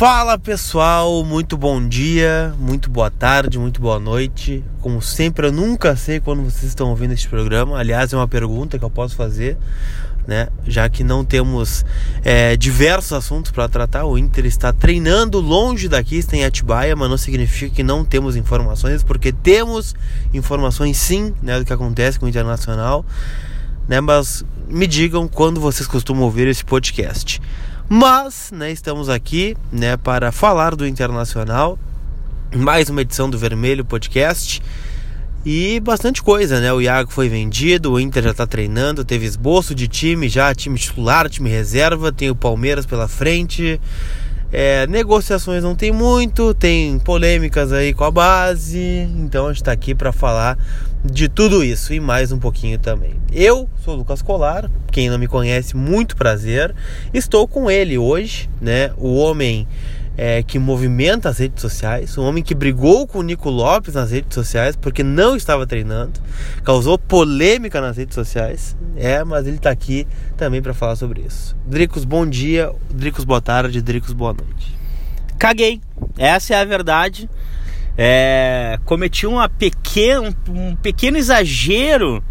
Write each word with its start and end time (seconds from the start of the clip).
Fala 0.00 0.38
pessoal, 0.38 1.22
muito 1.22 1.58
bom 1.58 1.86
dia, 1.86 2.54
muito 2.58 2.88
boa 2.88 3.10
tarde, 3.10 3.58
muito 3.58 3.82
boa 3.82 4.00
noite. 4.00 4.64
Como 4.80 5.02
sempre, 5.02 5.48
eu 5.48 5.52
nunca 5.52 5.94
sei 5.94 6.18
quando 6.18 6.42
vocês 6.42 6.64
estão 6.64 6.88
ouvindo 6.88 7.12
este 7.12 7.28
programa. 7.28 7.76
Aliás, 7.76 8.10
é 8.10 8.16
uma 8.16 8.26
pergunta 8.26 8.78
que 8.78 8.84
eu 8.86 8.88
posso 8.88 9.14
fazer, 9.14 9.58
né? 10.26 10.48
Já 10.66 10.88
que 10.88 11.04
não 11.04 11.22
temos 11.22 11.84
é, 12.24 12.56
diversos 12.56 13.12
assuntos 13.12 13.50
para 13.50 13.68
tratar, 13.68 14.06
o 14.06 14.16
Inter 14.16 14.46
está 14.46 14.72
treinando 14.72 15.38
longe 15.38 15.86
daqui, 15.86 16.16
está 16.16 16.34
em 16.34 16.46
Atibaia, 16.46 16.96
mas 16.96 17.10
não 17.10 17.18
significa 17.18 17.74
que 17.76 17.82
não 17.82 18.02
temos 18.02 18.36
informações, 18.36 19.02
porque 19.02 19.30
temos 19.32 19.94
informações 20.32 20.96
sim, 20.96 21.34
né, 21.42 21.58
do 21.58 21.64
que 21.66 21.74
acontece 21.74 22.18
com 22.18 22.24
o 22.24 22.28
Internacional, 22.30 23.04
né? 23.86 24.00
Mas 24.00 24.46
me 24.66 24.86
digam 24.86 25.28
quando 25.28 25.60
vocês 25.60 25.86
costumam 25.86 26.22
ouvir 26.22 26.48
esse 26.48 26.64
podcast. 26.64 27.38
Mas, 27.92 28.52
né, 28.52 28.70
estamos 28.70 29.08
aqui, 29.08 29.56
né, 29.72 29.96
para 29.96 30.30
falar 30.30 30.76
do 30.76 30.86
Internacional. 30.86 31.76
Mais 32.54 32.88
uma 32.88 33.02
edição 33.02 33.28
do 33.28 33.36
Vermelho 33.36 33.84
Podcast. 33.84 34.62
E 35.44 35.80
bastante 35.80 36.22
coisa, 36.22 36.60
né? 36.60 36.72
O 36.72 36.80
Iago 36.80 37.10
foi 37.10 37.28
vendido, 37.28 37.90
o 37.90 37.98
Inter 37.98 38.22
já 38.22 38.32
tá 38.32 38.46
treinando, 38.46 39.04
teve 39.04 39.26
esboço 39.26 39.74
de 39.74 39.88
time 39.88 40.28
já, 40.28 40.54
time 40.54 40.78
titular, 40.78 41.28
time 41.28 41.50
reserva, 41.50 42.12
tem 42.12 42.30
o 42.30 42.34
Palmeiras 42.36 42.86
pela 42.86 43.08
frente. 43.08 43.80
É, 44.52 44.86
negociações 44.86 45.64
não 45.64 45.74
tem 45.74 45.90
muito, 45.90 46.54
tem 46.54 46.96
polêmicas 47.00 47.72
aí 47.72 47.92
com 47.92 48.04
a 48.04 48.10
base, 48.12 48.78
então 49.18 49.46
a 49.46 49.48
gente 49.48 49.62
está 49.62 49.72
aqui 49.72 49.96
para 49.96 50.12
falar 50.12 50.56
de 51.04 51.28
tudo 51.28 51.64
isso 51.64 51.92
e 51.94 52.00
mais 52.00 52.30
um 52.32 52.38
pouquinho 52.38 52.78
também. 52.78 53.14
Eu 53.32 53.68
sou 53.84 53.94
o 53.94 53.96
Lucas 53.98 54.22
Colar, 54.22 54.70
quem 54.92 55.08
não 55.08 55.18
me 55.18 55.26
conhece, 55.26 55.76
muito 55.76 56.16
prazer. 56.16 56.74
Estou 57.12 57.48
com 57.48 57.70
ele 57.70 57.96
hoje, 57.96 58.50
né? 58.60 58.92
O 58.96 59.16
homem 59.16 59.66
é, 60.16 60.42
que 60.42 60.58
movimenta 60.58 61.30
as 61.30 61.38
redes 61.38 61.62
sociais, 61.62 62.18
um 62.18 62.24
homem 62.24 62.42
que 62.42 62.54
brigou 62.54 63.06
com 63.06 63.20
o 63.20 63.22
Nico 63.22 63.48
Lopes 63.48 63.94
nas 63.94 64.10
redes 64.10 64.34
sociais 64.34 64.76
porque 64.76 65.02
não 65.02 65.34
estava 65.34 65.66
treinando, 65.66 66.20
causou 66.62 66.98
polêmica 66.98 67.80
nas 67.80 67.96
redes 67.96 68.14
sociais. 68.14 68.76
É, 68.96 69.24
mas 69.24 69.46
ele 69.46 69.56
está 69.56 69.70
aqui 69.70 70.06
também 70.36 70.60
para 70.60 70.74
falar 70.74 70.96
sobre 70.96 71.22
isso. 71.22 71.56
Dricos, 71.66 72.04
bom 72.04 72.26
dia. 72.26 72.70
Dricos, 72.90 73.24
boa 73.24 73.40
tarde. 73.40 73.80
Dricos, 73.80 74.12
boa 74.12 74.34
noite. 74.34 74.76
Caguei. 75.38 75.80
Essa 76.18 76.54
é 76.54 76.60
a 76.60 76.64
verdade. 76.66 77.30
É, 78.02 78.78
cometi 78.86 79.26
uma 79.26 79.46
pequena, 79.46 80.34
um 80.48 80.74
pequeno 80.74 81.18
exagero 81.18 82.24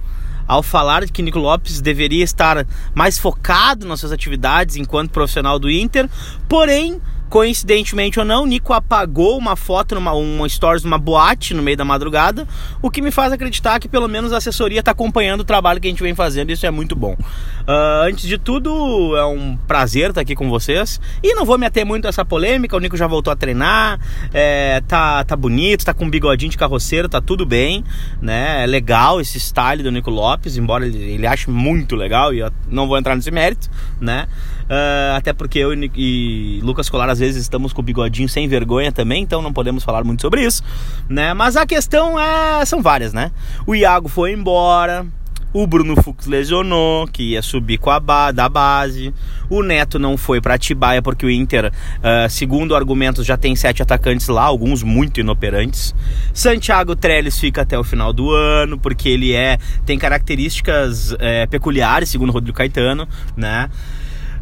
ao 0.48 0.64
falar 0.64 1.06
de 1.06 1.12
que 1.12 1.22
Nico 1.22 1.38
Lopes 1.38 1.80
deveria 1.80 2.23
estar 2.23 2.66
mais 2.95 3.20
focado 3.20 3.86
nas 3.86 4.00
suas 4.00 4.12
atividades 4.12 4.78
enquanto 4.78 5.12
profissional 5.12 5.59
do 5.59 5.70
Inter, 5.70 6.09
porém 6.47 7.00
Coincidentemente 7.30 8.19
ou 8.19 8.25
não, 8.25 8.45
Nico 8.45 8.73
apagou 8.73 9.38
uma 9.38 9.55
foto, 9.55 9.94
numa, 9.94 10.13
uma 10.13 10.49
stories 10.49 10.83
numa 10.83 10.97
boate 10.97 11.53
no 11.53 11.61
meio 11.61 11.77
da 11.77 11.85
madrugada, 11.85 12.47
o 12.81 12.89
que 12.89 13.02
me 13.02 13.11
faz 13.11 13.31
acreditar 13.31 13.80
que 13.80 13.88
pelo 13.88 14.08
menos 14.08 14.33
a 14.33 14.38
assessoria 14.38 14.80
está 14.80 14.91
acompanhando 14.91 15.41
o 15.41 15.44
trabalho 15.44 15.80
que 15.80 15.88
a 15.88 15.91
gente 15.91 16.02
vem 16.02 16.16
fazendo, 16.16 16.52
isso 16.52 16.66
é 16.66 16.72
muito 16.72 16.95
bom. 16.95 17.13
Uh, 17.13 18.07
antes 18.07 18.27
de 18.27 18.38
tudo, 18.38 19.16
é 19.16 19.25
um 19.25 19.55
prazer 19.67 20.09
estar 20.09 20.22
aqui 20.22 20.33
com 20.33 20.50
vocês. 20.50 21.00
E 21.22 21.35
não 21.35 21.45
vou 21.45 21.57
me 21.57 21.67
ater 21.67 21.85
muito 21.85 22.05
a 22.05 22.09
essa 22.09 22.25
polêmica, 22.25 22.75
o 22.75 22.80
Nico 22.80 22.97
já 22.97 23.05
voltou 23.05 23.31
a 23.31 23.35
treinar, 23.35 24.00
é, 24.33 24.81
tá, 24.88 25.23
tá 25.23 25.35
bonito, 25.35 25.85
tá 25.85 25.94
com 25.94 26.05
um 26.05 26.09
bigodinho 26.09 26.50
de 26.50 26.57
carroceiro, 26.57 27.07
tá 27.07 27.22
tudo 27.22 27.45
bem, 27.45 27.83
né? 28.19 28.63
É 28.63 28.66
legal 28.66 29.22
esse 29.22 29.39
style 29.39 29.83
do 29.83 29.91
Nico 29.91 30.09
Lopes, 30.09 30.57
embora 30.57 30.85
ele, 30.85 30.97
ele 30.97 31.27
ache 31.27 31.50
muito 31.50 31.95
legal, 31.95 32.33
e 32.33 32.39
eu 32.39 32.52
não 32.67 32.88
vou 32.88 32.97
entrar 32.97 33.16
nesse 33.16 33.30
mérito, 33.30 33.69
né? 34.02 34.27
Uh, 34.70 35.16
até 35.16 35.34
porque 35.34 35.58
eu 35.58 35.73
e 35.73 36.59
Lucas 36.62 36.89
Colar 36.89 37.09
às 37.09 37.17
vezes 37.17 37.42
estamos 37.42 37.73
com 37.73 37.81
o 37.81 37.84
bigodinho 37.84 38.30
sem 38.30 38.48
vergonha 38.48 38.92
também, 38.92 39.23
então 39.23 39.42
não 39.42 39.52
podemos 39.52 39.84
falar 39.84 40.03
muito 40.03 40.22
sobre 40.22 40.45
isso, 40.45 40.62
né? 41.09 41.34
Mas 41.34 41.58
a 41.58 41.66
questão 41.66 42.20
é, 42.20 42.64
são 42.66 42.80
várias, 42.80 43.12
né? 43.12 43.31
O 43.66 43.73
Iago 43.73 44.08
foi 44.08 44.31
embora, 44.31 45.08
o 45.52 45.66
Bruno 45.66 46.00
Fux 46.02 46.28
lesionou, 46.28 47.07
que 47.07 47.31
ia 47.31 47.41
subir 47.41 47.80
com 47.80 47.90
a 47.90 48.00
ba 48.00 48.31
da 48.31 48.47
base. 48.47 49.12
O 49.50 49.63
Neto 49.63 49.97
não 49.97 50.16
foi 50.16 50.40
para 50.40 50.53
Atibaia 50.53 51.01
porque 51.01 51.25
o 51.25 51.30
Inter, 51.30 51.72
uh, 51.74 52.30
segundo 52.30 52.75
argumentos, 52.75 53.25
já 53.25 53.36
tem 53.36 53.56
sete 53.56 53.81
atacantes 53.81 54.28
lá, 54.28 54.44
alguns 54.44 54.84
muito 54.84 55.19
inoperantes. 55.19 55.96
Santiago 56.34 56.96
Trellis 56.96 57.40
fica 57.40 57.63
até 57.63 57.78
o 57.80 57.84
final 57.84 58.13
do 58.13 58.30
ano 58.31 58.78
porque 58.78 59.09
ele 59.09 59.34
é 59.34 59.57
tem 59.86 59.97
características 59.97 61.16
é, 61.18 61.47
peculiares, 61.47 62.09
segundo 62.09 62.31
Rodrigo 62.31 62.56
Caetano, 62.56 63.07
né? 63.36 63.72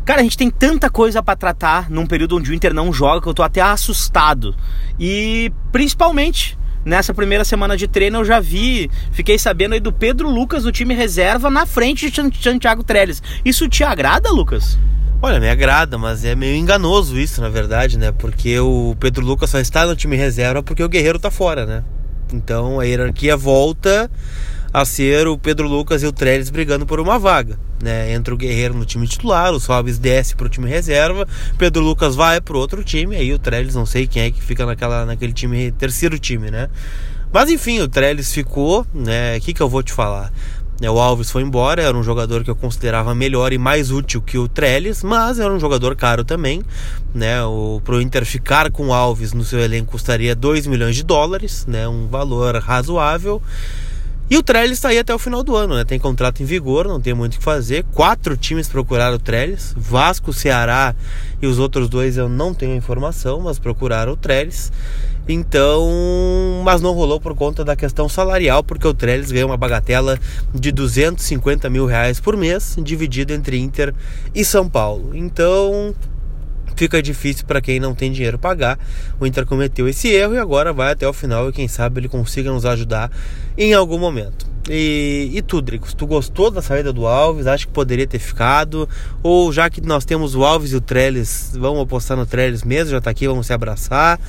Cara, 0.08 0.22
a 0.22 0.24
gente 0.24 0.38
tem 0.38 0.50
tanta 0.50 0.90
coisa 0.90 1.22
para 1.22 1.36
tratar 1.36 1.90
num 1.90 2.08
período 2.08 2.38
onde 2.38 2.50
o 2.50 2.54
Inter 2.54 2.74
não 2.74 2.94
joga 2.94 3.22
que 3.22 3.28
eu 3.28 3.34
tô 3.34 3.44
até 3.44 3.60
assustado. 3.60 4.56
E 4.98 5.52
principalmente 5.70 6.58
nessa 6.86 7.14
primeira 7.14 7.44
semana 7.44 7.76
de 7.76 7.90
treino 7.90 8.20
eu 8.20 8.24
já 8.24 8.40
vi, 8.40 8.90
fiquei 9.12 9.38
sabendo 9.38 9.74
aí 9.74 9.82
do 9.82 9.92
Pedro 9.92 10.30
Lucas 10.30 10.64
do 10.64 10.72
time 10.72 10.94
reserva 10.94 11.50
na 11.50 11.66
frente 11.66 12.10
de 12.10 12.42
Santiago 12.42 12.86
Trellis. 12.86 13.22
Isso 13.44 13.68
te 13.68 13.84
agrada, 13.84 14.32
Lucas? 14.32 14.80
Olha, 15.22 15.42
me 15.42 15.50
agrada, 15.50 15.98
mas 15.98 16.24
é 16.24 16.36
meio 16.36 16.56
enganoso 16.56 17.20
isso, 17.20 17.42
na 17.42 17.50
verdade, 17.50 17.98
né? 18.00 18.14
Porque 18.14 18.58
o 18.62 18.96
Pedro 19.02 19.26
Lucas 19.26 19.50
só 19.50 19.60
está 19.60 19.86
no 19.86 19.94
time 19.94 20.16
reserva 20.16 20.64
porque 20.64 20.82
o 20.82 20.88
Guerreiro 20.88 21.20
tá 21.20 21.30
fora, 21.30 21.66
né? 21.66 21.84
Então 22.32 22.80
a 22.80 22.86
hierarquia 22.86 23.36
volta 23.36 24.10
a 24.74 24.86
ser 24.86 25.28
o 25.28 25.38
Pedro 25.38 25.68
Lucas 25.68 26.04
e 26.04 26.08
o 26.08 26.12
Trellis 26.12 26.50
brigando 26.50 26.86
por 26.86 27.00
uma 27.00 27.18
vaga. 27.18 27.58
Né? 27.82 28.14
Entra 28.14 28.34
o 28.34 28.38
Guerreiro 28.38 28.74
no 28.74 28.86
time 28.86 29.08
titular, 29.08 29.54
o 29.54 29.60
Sobis 29.60 30.00
desce 30.00 30.36
para 30.36 30.48
o 30.48 30.50
time 30.50 30.70
reserva, 30.70 31.28
Pedro 31.58 31.84
Lucas 31.84 32.16
vai 32.16 32.42
para 32.42 32.58
outro 32.58 32.84
time, 32.84 33.16
aí 33.16 33.34
o 33.34 33.40
Trellis 33.40 33.76
não 33.76 33.86
sei 33.86 34.08
quem 34.08 34.24
é 34.24 34.32
que 34.32 34.42
fica 34.42 34.66
naquela, 34.66 35.06
naquele 35.06 35.34
time, 35.34 35.72
terceiro 35.72 36.18
time, 36.18 36.50
né? 36.50 36.70
Mas 37.32 37.50
enfim, 37.50 37.80
o 37.82 37.88
Trellis 37.88 38.34
ficou, 38.34 38.86
né? 38.94 39.38
O 39.38 39.42
que, 39.42 39.54
que 39.54 39.62
eu 39.62 39.70
vou 39.70 39.84
te 39.84 39.94
falar? 39.94 40.32
É, 40.80 40.92
o 40.92 41.00
Alves 41.00 41.32
foi 41.32 41.42
embora, 41.42 41.82
era 41.82 41.98
um 41.98 42.04
jogador 42.04 42.44
que 42.44 42.52
eu 42.52 42.56
considerava 42.56 43.16
melhor 43.16 43.52
e 43.52 43.58
mais 43.58 43.90
útil 43.90 44.22
que 44.22 44.38
o 44.38 44.48
Trellis, 44.48 45.04
mas 45.04 45.40
era 45.40 45.52
um 45.52 45.60
jogador 45.60 45.96
caro 45.96 46.24
também. 46.24 46.62
Né? 47.16 47.44
O, 47.44 47.82
pro 47.84 48.00
Inter 48.00 48.24
ficar 48.26 48.72
com 48.72 48.90
o 48.90 48.94
Alves 48.94 49.34
no 49.34 49.44
seu 49.44 49.60
elenco 49.60 49.92
custaria 49.92 50.36
2 50.36 50.68
milhões 50.68 50.96
de 50.96 51.04
dólares, 51.04 51.66
né? 51.68 51.88
um 51.88 52.08
valor 52.08 52.56
razoável. 52.58 53.42
E 54.30 54.38
o 54.38 54.44
Trellis 54.44 54.74
está 54.74 54.90
aí 54.90 55.00
até 55.00 55.16
o 55.16 55.20
final 55.20 55.42
do 55.42 55.56
ano, 55.56 55.76
né? 55.76 55.86
Tem 55.86 55.98
contrato 55.98 56.44
em 56.44 56.46
vigor, 56.46 56.86
não 56.86 57.00
tem 57.00 57.14
muito 57.14 57.36
o 57.36 57.38
que 57.38 57.44
fazer. 57.44 57.86
Quatro 57.94 58.36
times 58.36 58.68
procuraram 58.68 59.16
o 59.16 59.20
Trellis: 59.20 59.74
Vasco, 59.78 60.34
Ceará 60.34 60.94
e 61.42 61.48
os 61.48 61.60
outros 61.60 61.88
dois 61.88 62.18
eu 62.18 62.28
não 62.28 62.54
tenho 62.54 62.76
informação, 62.76 63.40
mas 63.40 63.58
procuraram 63.58 64.12
o 64.12 64.18
Trellis. 64.18 64.70
Então, 65.30 65.90
mas 66.64 66.82
não 66.82 66.94
rolou 66.94 67.22
por 67.22 67.36
conta 67.36 67.64
da 67.64 67.76
questão 67.76 68.10
salarial, 68.10 68.64
porque 68.64 68.88
o 68.88 68.94
Trellis 68.94 69.32
ganha 69.32 69.46
uma 69.46 69.58
bagatela 69.58 70.20
de 70.54 70.72
250 70.72 71.70
mil 71.70 71.86
reais 71.86 72.20
por 72.20 72.36
mês, 72.36 72.78
dividido 72.82 73.34
entre 73.34 73.58
Inter 73.58 73.94
e 74.36 74.44
São 74.44 74.70
Paulo. 74.70 75.12
Então, 75.14 75.94
fica 76.78 77.02
difícil 77.02 77.46
para 77.46 77.60
quem 77.60 77.80
não 77.80 77.94
tem 77.94 78.12
dinheiro 78.12 78.40
pagar. 78.40 78.80
O 79.20 79.26
Inter 79.26 79.46
cometeu 79.46 79.90
esse 79.90 80.08
erro 80.10 80.36
e 80.36 80.38
agora 80.38 80.72
vai 80.72 80.94
até 80.94 81.08
o 81.08 81.12
final 81.12 81.50
e 81.50 81.52
quem 81.52 81.68
sabe 81.68 82.00
ele 82.00 82.08
consiga 82.08 82.52
nos 82.52 82.66
ajudar 82.66 83.12
em 83.58 83.74
algum 83.74 83.98
momento. 83.98 84.46
E, 84.70 85.32
e 85.34 85.42
tu, 85.42 85.62
Dricos, 85.62 85.94
tu 85.94 86.06
gostou 86.06 86.52
da 86.52 86.62
saída 86.62 86.92
do 86.92 87.08
Alves? 87.08 87.48
Acho 87.48 87.68
que 87.68 87.74
poderia 87.74 88.06
ter 88.06 88.20
ficado? 88.20 88.88
Ou 89.24 89.52
já 89.52 89.70
que 89.70 89.82
nós 89.82 90.04
temos 90.06 90.36
o 90.36 90.44
Alves 90.44 90.72
e 90.72 90.76
o 90.76 90.82
Trellis, 90.82 91.54
vamos 91.58 91.82
apostar 91.82 92.18
no 92.18 92.26
Trellis 92.26 92.64
mesmo? 92.64 92.92
Já 92.92 93.02
tá 93.02 93.10
aqui, 93.10 93.28
vamos 93.28 93.48
se 93.48 93.54
abraçar. 93.54 94.20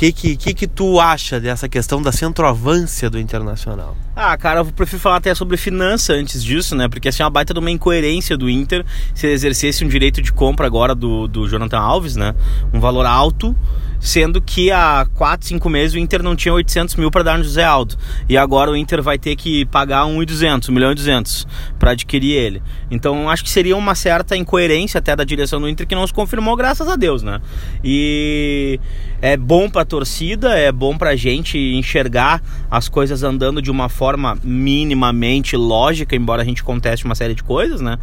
Que, 0.00 0.12
que, 0.12 0.34
que, 0.34 0.54
que 0.54 0.66
tu 0.66 0.98
acha 0.98 1.38
dessa 1.38 1.68
questão 1.68 2.00
da 2.00 2.10
centroavância 2.10 3.10
do 3.10 3.20
Internacional? 3.20 3.94
Ah, 4.16 4.34
cara, 4.34 4.60
eu 4.60 4.64
prefiro 4.64 4.98
falar 4.98 5.16
até 5.16 5.34
sobre 5.34 5.58
finança 5.58 6.14
antes 6.14 6.42
disso, 6.42 6.74
né? 6.74 6.88
Porque 6.88 7.10
assim, 7.10 7.22
é 7.22 7.26
uma 7.26 7.30
baita 7.30 7.52
de 7.52 7.60
uma 7.60 7.70
incoerência 7.70 8.34
do 8.34 8.48
Inter 8.48 8.82
se 9.14 9.26
exercesse 9.26 9.84
um 9.84 9.88
direito 9.88 10.22
de 10.22 10.32
compra 10.32 10.66
agora 10.66 10.94
do, 10.94 11.28
do 11.28 11.46
Jonathan 11.46 11.80
Alves, 11.80 12.16
né? 12.16 12.34
Um 12.72 12.80
valor 12.80 13.04
alto 13.04 13.54
sendo 14.00 14.40
que 14.40 14.70
há 14.70 15.06
4, 15.14 15.46
5 15.46 15.68
meses 15.68 15.94
o 15.94 15.98
Inter 15.98 16.22
não 16.22 16.34
tinha 16.34 16.54
800 16.54 16.96
mil 16.96 17.10
para 17.10 17.22
dar 17.22 17.38
no 17.38 17.44
José 17.44 17.62
Aldo. 17.62 17.96
E 18.28 18.36
agora 18.36 18.70
o 18.70 18.76
Inter 18.76 19.02
vai 19.02 19.18
ter 19.18 19.36
que 19.36 19.66
pagar 19.66 20.06
1,200, 20.06 20.70
1 20.70 20.72
milhão 20.72 20.90
e 20.90 20.94
200 20.94 21.46
para 21.78 21.90
adquirir 21.90 22.32
ele. 22.32 22.62
Então 22.90 23.28
acho 23.28 23.44
que 23.44 23.50
seria 23.50 23.76
uma 23.76 23.94
certa 23.94 24.36
incoerência 24.36 24.98
até 24.98 25.14
da 25.14 25.22
direção 25.22 25.60
do 25.60 25.68
Inter 25.68 25.86
que 25.86 25.94
não 25.94 26.06
se 26.06 26.12
confirmou, 26.14 26.56
graças 26.56 26.88
a 26.88 26.96
Deus, 26.96 27.22
né? 27.22 27.40
E 27.84 28.80
é 29.20 29.36
bom 29.36 29.68
para 29.68 29.82
a 29.82 29.84
torcida, 29.84 30.58
é 30.58 30.72
bom 30.72 30.96
para 30.96 31.10
a 31.10 31.16
gente 31.16 31.58
enxergar 31.58 32.42
as 32.70 32.88
coisas 32.88 33.22
andando 33.22 33.60
de 33.60 33.70
uma 33.70 33.88
forma 33.88 34.38
minimamente 34.42 35.56
lógica, 35.56 36.16
embora 36.16 36.42
a 36.42 36.44
gente 36.44 36.62
conteste 36.62 37.04
uma 37.04 37.14
série 37.14 37.34
de 37.34 37.42
coisas, 37.42 37.80
né? 37.80 37.98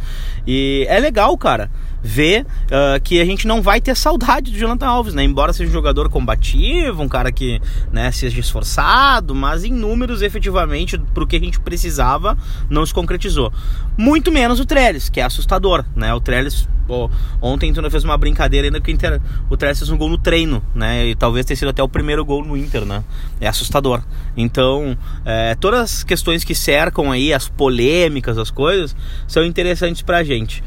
E 0.46 0.86
é 0.88 0.98
legal, 0.98 1.36
cara 1.36 1.70
ver 2.02 2.42
uh, 2.42 3.00
que 3.02 3.20
a 3.20 3.24
gente 3.24 3.46
não 3.46 3.60
vai 3.60 3.80
ter 3.80 3.96
saudade 3.96 4.50
do 4.50 4.58
Jonathan 4.58 4.86
Alves, 4.86 5.14
né? 5.14 5.24
Embora 5.24 5.52
seja 5.52 5.68
um 5.68 5.72
jogador 5.72 6.08
combativo, 6.08 7.02
um 7.02 7.08
cara 7.08 7.32
que 7.32 7.60
né, 7.90 8.10
seja 8.12 8.38
esforçado, 8.38 9.34
mas 9.34 9.64
em 9.64 9.72
números, 9.72 10.22
efetivamente, 10.22 10.98
pro 11.12 11.26
que 11.26 11.36
a 11.36 11.40
gente 11.40 11.58
precisava, 11.60 12.36
não 12.70 12.84
se 12.84 12.94
concretizou. 12.94 13.52
Muito 13.98 14.30
menos 14.30 14.60
o 14.60 14.64
Trellis, 14.64 15.08
que 15.08 15.20
é 15.20 15.24
assustador, 15.24 15.84
né? 15.96 16.14
O 16.14 16.20
Trellis 16.20 16.68
ontem 17.42 17.72
tu 17.72 17.82
não 17.82 17.90
fez 17.90 18.04
uma 18.04 18.16
brincadeira 18.16 18.68
ainda 18.68 18.80
que 18.80 18.90
o, 18.90 18.94
Inter, 18.94 19.20
o 19.50 19.56
Trellis 19.56 19.78
fez 19.78 19.90
um 19.90 19.96
gol 19.98 20.08
no 20.08 20.16
treino, 20.16 20.62
né? 20.74 21.06
E 21.06 21.16
talvez 21.16 21.44
tenha 21.44 21.56
sido 21.56 21.68
até 21.68 21.82
o 21.82 21.88
primeiro 21.88 22.24
gol 22.24 22.44
no 22.44 22.56
Inter, 22.56 22.84
né? 22.84 23.02
É 23.40 23.48
assustador. 23.48 24.02
Então, 24.36 24.96
é, 25.24 25.56
todas 25.56 25.80
as 25.80 26.04
questões 26.04 26.44
que 26.44 26.54
cercam 26.54 27.10
aí, 27.10 27.34
as 27.34 27.48
polêmicas, 27.48 28.38
as 28.38 28.52
coisas, 28.52 28.94
são 29.26 29.44
interessantes 29.44 30.00
pra 30.00 30.22
gente. 30.22 30.62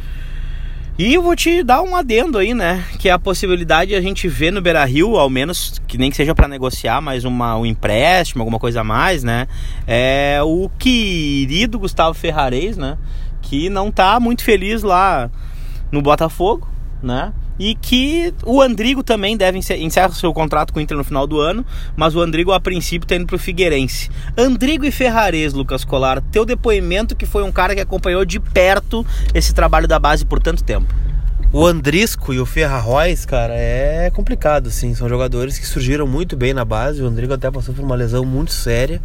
E 0.97 1.13
eu 1.13 1.23
vou 1.23 1.35
te 1.35 1.63
dar 1.63 1.81
um 1.81 1.95
adendo 1.95 2.37
aí, 2.37 2.53
né? 2.53 2.83
Que 2.99 3.09
é 3.09 3.11
a 3.11 3.17
possibilidade 3.17 3.89
de 3.89 3.95
a 3.95 4.01
gente 4.01 4.27
ver 4.27 4.51
no 4.51 4.61
Beira 4.61 4.83
Rio, 4.83 5.17
ao 5.17 5.29
menos 5.29 5.81
que 5.87 5.97
nem 5.97 6.11
que 6.11 6.17
seja 6.17 6.35
para 6.35 6.47
negociar, 6.47 7.01
mas 7.01 7.23
uma, 7.23 7.57
um 7.57 7.65
empréstimo, 7.65 8.41
alguma 8.41 8.59
coisa 8.59 8.81
a 8.81 8.83
mais, 8.83 9.23
né? 9.23 9.47
É 9.87 10.39
o 10.43 10.69
querido 10.77 11.79
Gustavo 11.79 12.13
Ferrares, 12.13 12.77
né? 12.77 12.97
Que 13.41 13.69
não 13.69 13.89
tá 13.89 14.19
muito 14.19 14.43
feliz 14.43 14.83
lá 14.83 15.31
no 15.91 16.01
Botafogo, 16.01 16.67
né? 17.01 17.33
E 17.63 17.75
que 17.75 18.33
o 18.43 18.59
Andrigo 18.59 19.03
também 19.03 19.37
deve 19.37 19.59
encerrar 19.59 20.11
seu 20.13 20.33
contrato 20.33 20.73
com 20.73 20.79
o 20.79 20.81
Inter 20.81 20.97
no 20.97 21.03
final 21.03 21.27
do 21.27 21.39
ano, 21.39 21.63
mas 21.95 22.15
o 22.15 22.19
Andrigo 22.19 22.51
a 22.51 22.59
princípio 22.59 23.05
está 23.05 23.15
indo 23.15 23.27
para 23.27 23.35
o 23.35 23.39
Figueirense. 23.39 24.09
Andrigo 24.35 24.83
e 24.83 24.89
Ferrares, 24.89 25.53
Lucas 25.53 25.85
Colar, 25.85 26.23
teu 26.31 26.43
depoimento 26.43 27.15
que 27.15 27.27
foi 27.27 27.43
um 27.43 27.51
cara 27.51 27.75
que 27.75 27.81
acompanhou 27.81 28.25
de 28.25 28.39
perto 28.39 29.05
esse 29.31 29.53
trabalho 29.53 29.87
da 29.87 29.99
base 29.99 30.25
por 30.25 30.39
tanto 30.39 30.63
tempo. 30.63 30.91
O 31.53 31.63
Andrisco 31.63 32.33
e 32.33 32.39
o 32.39 32.47
Ferrarroz, 32.47 33.27
cara, 33.27 33.53
é 33.53 34.09
complicado, 34.09 34.71
sim. 34.71 34.95
São 34.95 35.07
jogadores 35.07 35.59
que 35.59 35.67
surgiram 35.67 36.07
muito 36.07 36.35
bem 36.35 36.55
na 36.55 36.65
base. 36.65 37.03
O 37.03 37.05
Andrigo 37.05 37.33
até 37.33 37.51
passou 37.51 37.75
por 37.75 37.85
uma 37.85 37.93
lesão 37.93 38.25
muito 38.25 38.51
séria. 38.51 38.99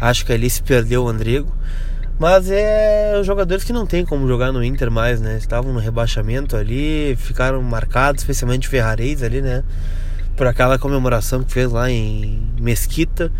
Acho 0.00 0.26
que 0.26 0.32
ali 0.32 0.50
se 0.50 0.60
perdeu 0.60 1.04
o 1.04 1.08
Andrigo. 1.08 1.52
Mas 2.18 2.50
é 2.50 3.16
os 3.18 3.26
jogadores 3.26 3.64
que 3.64 3.72
não 3.72 3.84
tem 3.84 4.04
como 4.04 4.28
jogar 4.28 4.52
no 4.52 4.62
Inter 4.62 4.90
mais, 4.90 5.20
né? 5.20 5.36
Estavam 5.36 5.72
no 5.72 5.80
rebaixamento 5.80 6.56
ali, 6.56 7.16
ficaram 7.18 7.60
marcados, 7.62 8.22
especialmente 8.22 8.68
Ferrarese 8.68 9.24
ali, 9.24 9.42
né? 9.42 9.64
Por 10.36 10.46
aquela 10.46 10.78
comemoração 10.78 11.42
que 11.42 11.52
fez 11.52 11.70
lá 11.72 11.90
em 11.90 12.46
Mesquita. 12.60 13.32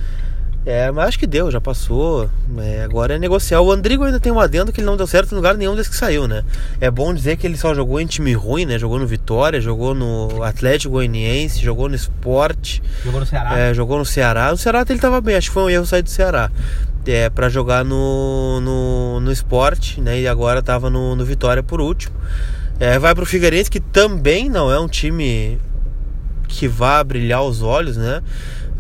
É, 0.65 0.91
mas 0.93 1.09
acho 1.09 1.19
que 1.19 1.27
deu, 1.27 1.51
já 1.51 1.61
passou. 1.61 2.31
É, 2.59 2.85
agora 2.85 3.15
é 3.15 3.19
negociar. 3.19 3.61
O 3.61 3.73
Andrigo 3.73 4.05
ainda 4.05 4.21
tem 4.21 4.31
um 4.31 4.39
adendo 4.39 4.73
que 4.73 4.81
ele 4.81 4.87
não 4.87 4.97
deu 4.97 5.07
certo 5.07 5.33
em 5.33 5.35
lugar 5.35 5.57
nenhum 5.57 5.75
desde 5.75 5.91
que 5.91 5.97
saiu, 5.97 6.29
né? 6.29 6.45
É 6.81 6.91
bom 6.91 7.13
dizer 7.13 7.37
que 7.37 7.47
ele 7.47 7.57
só 7.57 7.75
jogou 7.75 8.01
em 8.01 8.07
time 8.07 8.33
ruim, 8.33 8.65
né? 8.65 8.79
Jogou 8.79 8.99
no 8.99 9.07
Vitória, 9.07 9.61
jogou 9.61 9.95
no 9.95 10.43
Atlético 10.43 10.93
Goianiense, 10.93 11.61
jogou 11.61 11.89
no 11.89 11.97
Esporte. 11.97 12.83
Jogou 13.05 13.21
no 13.21 13.27
Ceará. 13.27 13.59
É, 13.59 13.75
jogou 13.75 13.99
no 13.99 14.05
Ceará. 14.05 14.51
No 14.51 14.57
Ceará 14.57 14.85
ele 14.89 15.01
tava 15.01 15.21
bem, 15.21 15.35
acho 15.35 15.49
que 15.49 15.55
foi 15.55 15.65
um 15.65 15.71
erro 15.71 15.85
sair 15.85 16.03
do 16.03 16.11
Ceará 16.11 16.51
é, 17.07 17.29
para 17.29 17.49
jogar 17.49 17.85
no, 17.85 18.61
no, 18.61 19.21
no 19.21 19.33
esporte, 19.33 20.01
né? 20.01 20.21
E 20.21 20.29
agora 20.29 20.61
estava 20.61 20.89
no, 20.89 21.17
no 21.17 21.25
Vitória 21.25 21.63
por 21.63 21.81
último. 21.81 22.15
É, 22.79 22.99
vai 22.99 23.15
para 23.15 23.23
o 23.25 23.27
Figueirense, 23.27 23.71
que 23.71 23.81
também 23.81 24.49
não 24.49 24.71
é 24.71 24.79
um 24.79 24.89
time 24.89 25.59
que 26.49 26.69
vá 26.69 27.03
brilhar 27.03 27.43
os 27.43 27.63
olhos, 27.63 27.97
né? 27.97 28.23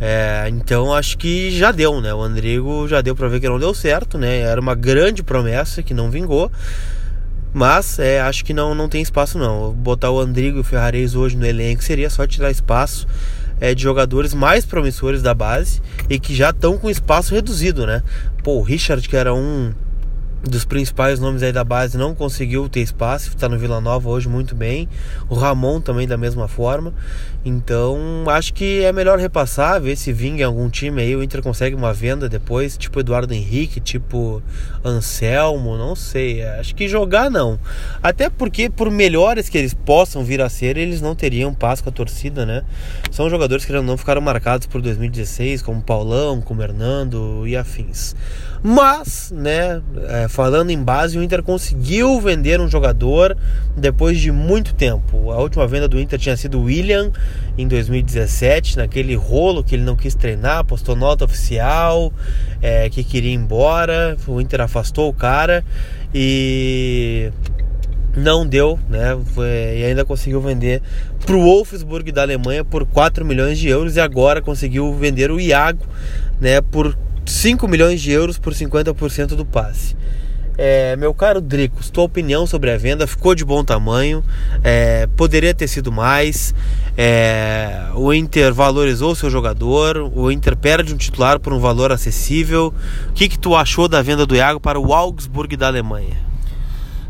É, 0.01 0.49
então 0.49 0.93
acho 0.93 1.17
que 1.17 1.51
já 1.51 1.71
deu, 1.71 2.01
né? 2.01 2.13
O 2.13 2.23
Andrigo 2.23 2.89
já 2.89 3.01
deu 3.01 3.15
para 3.15 3.29
ver 3.29 3.41
que 3.41 3.49
não 3.49 3.59
deu 3.59 3.73
certo, 3.73 4.19
né? 4.19 4.41
Era 4.41 4.61
uma 4.61 4.75
grande 4.75 5.23
promessa 5.23 5.83
que 5.83 5.95
não 5.95 6.11
vingou. 6.11 6.51
Mas 7.55 7.99
é, 7.99 8.21
acho 8.21 8.45
que 8.45 8.55
não, 8.55 8.75
não 8.75 8.89
tem 8.89 9.03
espaço 9.03 9.39
não. 9.39 9.73
Botar 9.73 10.11
o 10.11 10.19
Andrigo 10.19 10.59
e 10.59 10.61
o 10.61 10.65
Ferrares 10.65 11.15
hoje 11.15 11.37
no 11.37 11.45
elenco 11.45 11.85
seria 11.85 12.09
só 12.09 12.27
tirar 12.27 12.51
espaço 12.51 13.07
é, 13.61 13.75
de 13.75 13.83
jogadores 13.83 14.33
mais 14.35 14.65
promissores 14.65 15.23
da 15.23 15.35
base 15.35 15.81
e 16.09 16.19
que 16.19 16.35
já 16.35 16.51
estão 16.51 16.79
com 16.79 16.91
espaço 16.91 17.35
reduzido, 17.35 17.87
né? 17.87 18.03
Pô, 18.43 18.59
o 18.59 18.63
Richard, 18.63 19.07
que 19.09 19.17
era 19.17 19.35
um 19.35 19.73
dos 20.43 20.65
principais 20.65 21.21
nomes 21.21 21.43
aí 21.43 21.53
da 21.53 21.63
base 21.63 21.97
não 21.97 22.15
conseguiu 22.15 22.69
ter 22.69 22.81
espaço, 22.81 23.29
está 23.29 23.49
no 23.49 23.59
Vila 23.59 23.81
Nova 23.81 24.09
hoje 24.09 24.29
muito 24.29 24.55
bem. 24.55 24.89
O 25.29 25.35
Ramon 25.35 25.81
também 25.81 26.07
da 26.07 26.17
mesma 26.17 26.49
forma. 26.49 26.93
Então, 27.45 28.25
acho 28.29 28.55
que 28.55 28.85
é 28.85 28.93
melhor 28.93 29.19
repassar, 29.19 29.81
ver 29.81 29.97
se 29.97 30.13
vinga 30.13 30.43
em 30.43 30.45
algum 30.45 30.69
time 30.69 31.03
aí, 31.03 31.17
o 31.17 31.23
Inter 31.23 31.43
consegue 31.43 31.75
uma 31.75 31.93
venda 31.93 32.29
depois, 32.29 32.77
tipo 32.77 33.01
Eduardo 33.01 33.35
Henrique, 33.35 33.81
tipo 33.81 34.41
Anselmo, 34.85 35.77
não 35.77 35.97
sei. 35.97 36.45
Acho 36.45 36.75
que 36.75 36.89
jogar 36.89 37.31
não. 37.31 37.59
Até 38.03 38.31
porque 38.31 38.71
por 38.71 38.91
melhores 38.91 39.49
que 39.49 39.59
eles 39.59 39.75
possam 39.75 40.25
vir 40.25 40.41
a 40.41 40.49
ser, 40.49 40.77
eles 40.77 41.01
não 41.01 41.15
teriam 41.17 41.53
paz 41.53 41.81
com 41.81 41.89
a 41.89 41.93
torcida, 41.93 42.47
né? 42.47 42.63
São 43.11 43.29
jogadores 43.29 43.65
que 43.65 43.73
não 43.73 43.97
ficaram 43.97 44.21
marcados 44.21 44.67
por 44.67 44.81
2016, 44.81 45.63
como 45.63 45.83
Paulão, 45.83 46.41
como 46.41 46.63
Hernando 46.63 47.47
e 47.47 47.57
afins. 47.57 48.15
Mas, 48.63 49.33
né, 49.35 49.83
é, 50.09 50.29
falando 50.33 50.71
em 50.71 50.83
base, 50.83 51.19
o 51.19 51.23
Inter 51.23 51.43
conseguiu 51.43 52.19
vender 52.19 52.59
um 52.59 52.67
jogador 52.67 53.37
depois 53.77 54.19
de 54.19 54.33
muito 54.33 54.75
tempo. 54.75 55.31
A 55.31 55.37
última 55.37 55.67
venda 55.67 55.87
do 55.87 56.01
Inter 56.01 56.19
tinha 56.19 56.35
sido 56.39 56.59
o 56.59 56.65
William 56.65 57.13
em 57.59 57.69
2017, 57.69 58.79
naquele 58.79 59.15
rolo 59.15 59.63
que 59.63 59.75
ele 59.75 59.85
não 59.85 59.95
quis 59.95 60.15
treinar, 60.15 60.65
postou 60.65 60.97
nota 60.97 61.27
oficial 61.27 62.11
é, 62.63 62.89
que 62.89 63.05
queria 63.05 63.31
ir 63.31 63.35
embora. 63.35 64.17
O 64.27 64.41
Inter 64.41 64.63
afastou 64.63 65.11
o 65.11 65.13
cara 65.13 65.63
e 66.15 67.31
não 68.17 68.47
deu, 68.47 68.79
né? 68.89 69.15
E 69.77 69.85
ainda 69.85 70.03
conseguiu 70.03 70.41
vender 70.41 70.81
para 71.27 71.37
o 71.37 71.43
Wolfsburg 71.43 72.11
da 72.11 72.23
Alemanha 72.23 72.65
por 72.65 72.87
4 72.87 73.23
milhões 73.23 73.59
de 73.59 73.69
euros 73.69 73.97
e 73.97 74.01
agora 74.01 74.41
conseguiu 74.41 74.95
vender 74.95 75.31
o 75.31 75.39
Iago, 75.39 75.85
né, 76.41 76.63
por 76.63 76.97
5 77.27 77.69
milhões 77.69 78.01
de 78.01 78.11
euros 78.11 78.39
por 78.39 78.55
50% 78.55 79.37
do 79.37 79.45
passe. 79.45 79.95
É, 80.57 80.97
meu 80.97 81.15
caro 81.15 81.41
Dricos, 81.41 81.91
tua 81.91 82.05
opinião 82.05 82.47
sobre 82.47 82.71
a 82.71 82.77
venda 82.77 83.07
ficou 83.07 83.35
de 83.35 83.45
bom 83.45 83.65
tamanho, 83.65 84.23
é, 84.63 85.07
poderia 85.17 85.55
ter 85.55 85.69
sido 85.69 85.91
mais. 85.91 86.55
É, 86.97 87.87
o 87.95 88.13
Inter 88.13 88.53
valorizou 88.53 89.13
o 89.13 89.17
seu 89.17 89.31
jogador, 89.31 89.97
o 90.15 90.31
Inter 90.31 90.57
perde 90.57 90.93
um 90.93 90.97
titular 90.97 91.41
por 91.41 91.53
um 91.53 91.59
valor 91.59 91.91
acessível. 91.91 92.73
O 93.09 93.13
que, 93.13 93.29
que 93.29 93.39
tu 93.39 93.57
achou 93.57 93.89
da 93.89 94.03
venda 94.03 94.27
do 94.27 94.37
Iago 94.37 94.61
para 94.61 94.79
o 94.79 94.93
Augsburg 94.93 95.57
da 95.57 95.69
Alemanha? 95.69 96.32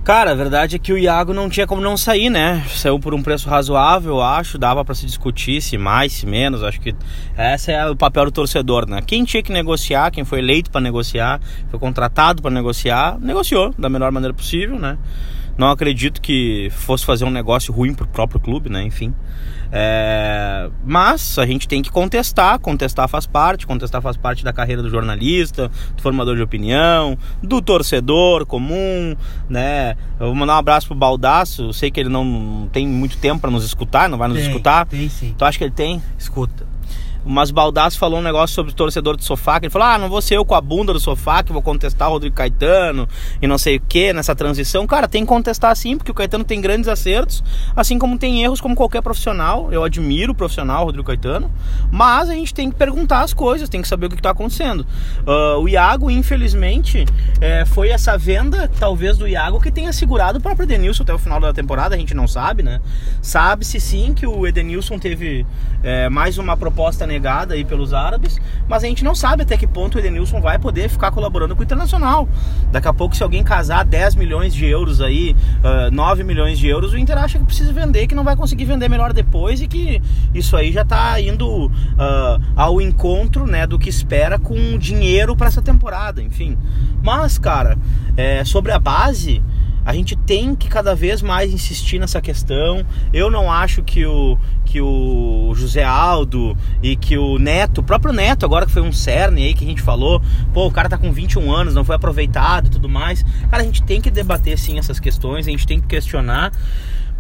Cara, 0.05 0.33
a 0.33 0.35
verdade 0.35 0.75
é 0.75 0.79
que 0.81 0.93
o 0.93 0.99
Iago 0.99 1.33
não 1.33 1.49
tinha 1.49 1.65
como 1.65 1.81
não 1.81 1.97
sair, 1.97 2.29
né? 2.29 2.65
Saiu 2.69 2.99
por 2.99 3.15
um 3.15 3.23
preço 3.23 3.49
razoável, 3.49 4.21
acho, 4.21 4.59
dava 4.59 4.85
para 4.85 4.97
se 4.97 5.07
discutir 5.07 5.63
se 5.63 5.79
mais, 5.79 6.13
se 6.13 6.27
menos. 6.27 6.65
Acho 6.65 6.81
que 6.81 6.93
esse 7.39 7.71
é 7.71 7.89
o 7.89 7.95
papel 7.95 8.25
do 8.25 8.33
torcedor, 8.33 8.85
né? 8.89 9.01
Quem 9.07 9.25
tinha 9.25 9.45
que 9.45 9.53
negociar, 9.53 10.11
quem 10.11 10.25
foi 10.25 10.41
eleito 10.41 10.73
para 10.73 10.81
negociar, 10.81 11.41
foi 11.71 11.79
contratado 11.79 12.43
para 12.43 12.51
negociar, 12.51 13.17
negociou 13.21 13.73
da 13.79 13.89
melhor 13.89 14.11
maneira 14.11 14.35
possível, 14.35 14.77
né? 14.77 14.99
Não 15.57 15.71
acredito 15.71 16.21
que 16.21 16.69
fosse 16.73 17.07
fazer 17.07 17.25
um 17.25 17.31
negócio 17.31 17.73
ruim 17.73 17.95
pro 17.95 18.09
próprio 18.09 18.41
clube, 18.41 18.69
né? 18.69 18.83
Enfim. 18.83 19.15
É, 19.75 20.69
mas 20.85 21.39
a 21.39 21.47
gente 21.47 21.67
tem 21.67 21.81
que 21.81 21.91
contestar, 21.91 22.59
contestar 22.59 23.09
faz 23.09 23.25
parte, 23.27 23.67
contestar 23.67 24.03
faz 24.03 24.19
parte 24.19 24.45
da 24.45 24.53
carreira 24.53 24.83
do 24.83 24.91
jornalista, 24.91 25.71
do 25.97 26.03
formador 26.03 26.37
de 26.37 26.43
opinião, 26.43 27.17
do 27.43 27.63
torcedor 27.63 28.45
comum, 28.45 29.17
né? 29.49 29.97
Eu 30.21 30.27
vou 30.27 30.35
mandar 30.35 30.57
um 30.57 30.59
abraço 30.59 30.89
pro 30.89 30.95
Baldaço, 30.95 31.73
sei 31.73 31.91
que 31.91 31.99
ele 31.99 32.11
não 32.11 32.69
tem 32.71 32.87
muito 32.87 33.17
tempo 33.17 33.41
para 33.41 33.51
nos 33.51 33.65
escutar, 33.65 34.11
não 34.11 34.19
vai 34.19 34.29
nos 34.29 34.39
tem, 34.39 34.47
escutar. 34.47 34.87
Tem 34.87 35.09
sim. 35.09 35.35
Tu 35.39 35.45
acha 35.45 35.57
que 35.57 35.65
ele 35.65 35.71
tem? 35.71 36.03
Escuta. 36.19 36.72
Mas 37.25 37.51
Baldasso 37.51 37.99
falou 37.99 38.19
um 38.19 38.23
negócio 38.23 38.55
sobre 38.55 38.73
o 38.73 38.75
torcedor 38.75 39.17
do 39.17 39.23
sofá, 39.23 39.61
que 39.61 39.67
ele 39.67 39.71
falou: 39.71 39.89
ah, 39.89 39.99
não 39.99 40.09
vou 40.09 40.21
ser 40.21 40.37
eu 40.37 40.45
com 40.45 40.55
a 40.55 40.61
bunda 40.61 40.93
do 40.93 41.01
sofá 41.01 41.43
que 41.43 41.53
vou 41.53 41.63
contestar 41.63 42.09
o 42.09 42.13
Rodrigo 42.13 42.35
Caetano 42.35 43.09
e 43.41 43.47
não 43.47 43.59
sei 43.59 43.77
o 43.77 43.81
que 43.81 44.13
nessa 44.13 44.35
transição. 44.35 44.87
Cara, 44.87 45.09
tem 45.09 45.23
que 45.23 45.29
contestar 45.29 45.75
sim, 45.77 45.97
porque 45.97 46.11
o 46.11 46.15
Caetano 46.15 46.45
tem 46.45 46.61
grandes 46.61 46.89
acertos, 46.89 47.43
assim 47.77 47.99
como 47.99 48.19
tem 48.19 48.43
erros 48.43 48.61
como 48.61 48.75
qualquer 48.75 49.03
profissional. 49.03 49.73
Eu 49.73 49.85
admiro 49.85 50.33
o 50.33 50.35
profissional 50.35 50.85
Rodrigo 50.85 51.07
Caetano, 51.07 51.51
mas 51.91 52.29
a 52.29 52.35
gente 52.35 52.53
tem 52.53 52.71
que 52.71 52.77
perguntar 52.77 53.21
as 53.21 53.33
coisas, 53.33 53.69
tem 53.69 53.83
que 53.83 53.89
saber 53.89 54.07
o 54.07 54.09
que 54.09 54.17
está 54.17 54.31
acontecendo. 54.31 54.87
Uh, 55.27 55.61
o 55.61 55.69
Iago, 55.69 56.11
infelizmente, 56.11 57.05
é, 57.41 57.65
foi 57.65 57.91
essa 57.91 58.17
venda, 58.19 58.71
talvez, 58.79 59.17
do 59.17 59.29
Iago 59.29 59.61
que 59.61 59.71
tenha 59.71 59.93
segurado 59.93 60.39
o 60.39 60.43
próprio 60.43 60.65
Edenilson 60.65 61.03
até 61.03 61.15
o 61.15 61.19
final 61.19 61.41
da 61.41 61.53
temporada, 61.53 61.95
a 61.95 61.99
gente 61.99 62.15
não 62.15 62.27
sabe, 62.27 62.63
né? 62.63 62.81
Sabe-se 63.21 63.81
sim 63.81 64.13
que 64.15 64.27
o 64.27 64.47
Edenilson 64.47 64.99
teve 64.99 65.47
é, 65.83 66.09
mais 66.09 66.39
uma 66.39 66.57
proposta 66.57 67.07
negada 67.13 67.55
aí 67.55 67.65
pelos 67.65 67.93
árabes, 67.93 68.41
mas 68.67 68.83
a 68.83 68.87
gente 68.87 69.05
não 69.05 69.15
sabe 69.15 69.43
até 69.43 69.57
que 69.57 69.67
ponto 69.67 69.97
o 69.97 69.99
Edenilson 69.99 70.41
vai 70.41 70.59
poder 70.59 70.89
ficar 70.89 71.11
colaborando 71.11 71.55
com 71.55 71.61
o 71.61 71.65
Internacional. 71.65 72.27
Daqui 72.71 72.89
a 72.89 72.93
pouco, 72.93 73.15
se 73.15 73.23
alguém 73.23 73.45
casar 73.45 73.85
10 73.85 74.15
milhões 74.15 74.55
de 74.55 74.65
euros 74.67 75.01
aí, 75.01 75.37
uh, 75.63 75.89
ah, 75.89 75.91
9 75.91 76.25
milhões 76.25 76.59
de 76.59 76.69
euros, 76.69 76.93
o 76.93 76.99
Inter 76.99 77.19
acha 77.19 77.39
que 77.39 77.45
precisa 77.45 77.73
vender, 77.73 78.07
que 78.07 78.15
não 78.15 78.25
vai 78.25 78.35
conseguir 78.35 78.65
vender 78.65 78.89
melhor 78.89 79.13
depois 79.13 79.61
e 79.61 79.69
que 79.69 80.01
isso 80.35 80.57
aí 80.57 80.73
já 80.73 80.83
está 80.83 81.21
indo 81.21 81.67
uh, 81.67 81.71
ao 82.57 82.81
encontro 82.81 83.47
né, 83.47 83.67
do 83.67 83.79
que 83.79 83.91
espera 83.91 84.39
com 84.39 84.79
dinheiro 84.79 85.37
para 85.37 85.49
essa 85.49 85.61
temporada, 85.61 86.23
enfim. 86.23 86.57
Mas, 87.03 87.37
cara, 87.37 87.77
é, 88.17 88.45
sobre 88.45 88.73
a 88.73 88.79
base 88.79 89.43
A 89.85 89.93
gente 89.93 90.15
tem 90.15 90.55
que 90.55 90.69
cada 90.69 90.95
vez 90.95 91.23
mais 91.23 91.53
insistir 91.53 91.99
nessa 91.99 92.21
questão. 92.21 92.87
Eu 93.13 93.31
não 93.31 93.51
acho 93.51 93.83
que 93.83 94.07
o, 94.07 94.39
que 94.65 94.81
o 94.81 95.53
José 95.55 95.83
Aldo 95.83 96.57
e 96.83 96.95
que 96.97 97.19
o 97.19 97.39
Neto, 97.39 97.81
o 97.81 97.83
próprio 97.83 98.13
Neto, 98.13 98.47
agora 98.47 98.65
que 98.65 98.73
foi 98.73 98.83
um 98.83 98.93
cerne 98.93 99.45
aí 99.45 99.55
que 99.55 99.65
a 99.65 99.67
gente 99.67 99.83
falou, 99.83 100.23
pô, 100.53 100.67
o 100.67 100.71
cara 100.71 100.89
tá 100.89 100.97
com 100.97 101.13
21 101.13 101.53
anos, 101.53 101.75
não 101.75 101.85
foi 101.85 101.97
aproveitado 101.97 102.67
e 102.67 102.71
tudo 102.71 102.89
mais. 102.89 103.25
Cara, 103.51 103.63
a 103.63 103.67
gente 103.67 103.83
tem 103.83 104.01
que 104.01 104.11
debater 104.11 104.59
sim 104.59 104.79
essas 104.79 105.01
questões, 105.01 105.47
a 105.47 105.51
gente 105.51 105.67
tem 105.67 105.81
que 105.81 105.87
questionar. 105.87 106.53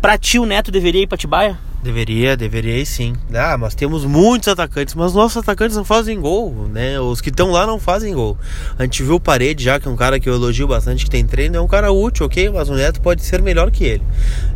Pra 0.01 0.17
ti, 0.17 0.39
o 0.39 0.47
Neto 0.47 0.71
deveria 0.71 1.03
ir 1.03 1.07
pra 1.07 1.19
Tibaia? 1.19 1.59
Deveria, 1.83 2.37
deveria 2.37 2.79
ir 2.79 2.87
sim. 2.87 3.13
Ah, 3.35 3.59
mas 3.59 3.75
temos 3.75 4.05
muitos 4.05 4.47
atacantes, 4.47 4.95
mas 4.95 5.15
nossos 5.15 5.39
atacantes 5.39 5.77
não 5.77 5.85
fazem 5.85 6.21
gol, 6.21 6.69
né? 6.73 7.01
Os 7.01 7.21
que 7.21 7.29
estão 7.29 7.51
lá 7.51 7.67
não 7.67 7.77
fazem 7.81 8.15
gol. 8.15 8.39
A 8.79 8.85
gente 8.85 9.03
viu 9.03 9.17
o 9.17 9.21
Parede 9.21 9.65
já, 9.65 9.81
que 9.81 9.89
é 9.89 9.91
um 9.91 9.97
cara 9.97 10.21
que 10.21 10.29
eu 10.29 10.35
elogio 10.35 10.69
bastante, 10.69 11.05
que 11.05 11.11
tem 11.11 11.27
treino, 11.27 11.57
é 11.57 11.61
um 11.61 11.67
cara 11.67 11.91
útil, 11.91 12.27
ok? 12.27 12.51
Mas 12.51 12.69
o 12.69 12.75
Neto 12.75 13.01
pode 13.01 13.25
ser 13.25 13.43
melhor 13.43 13.69
que 13.73 13.83
ele. 13.83 14.03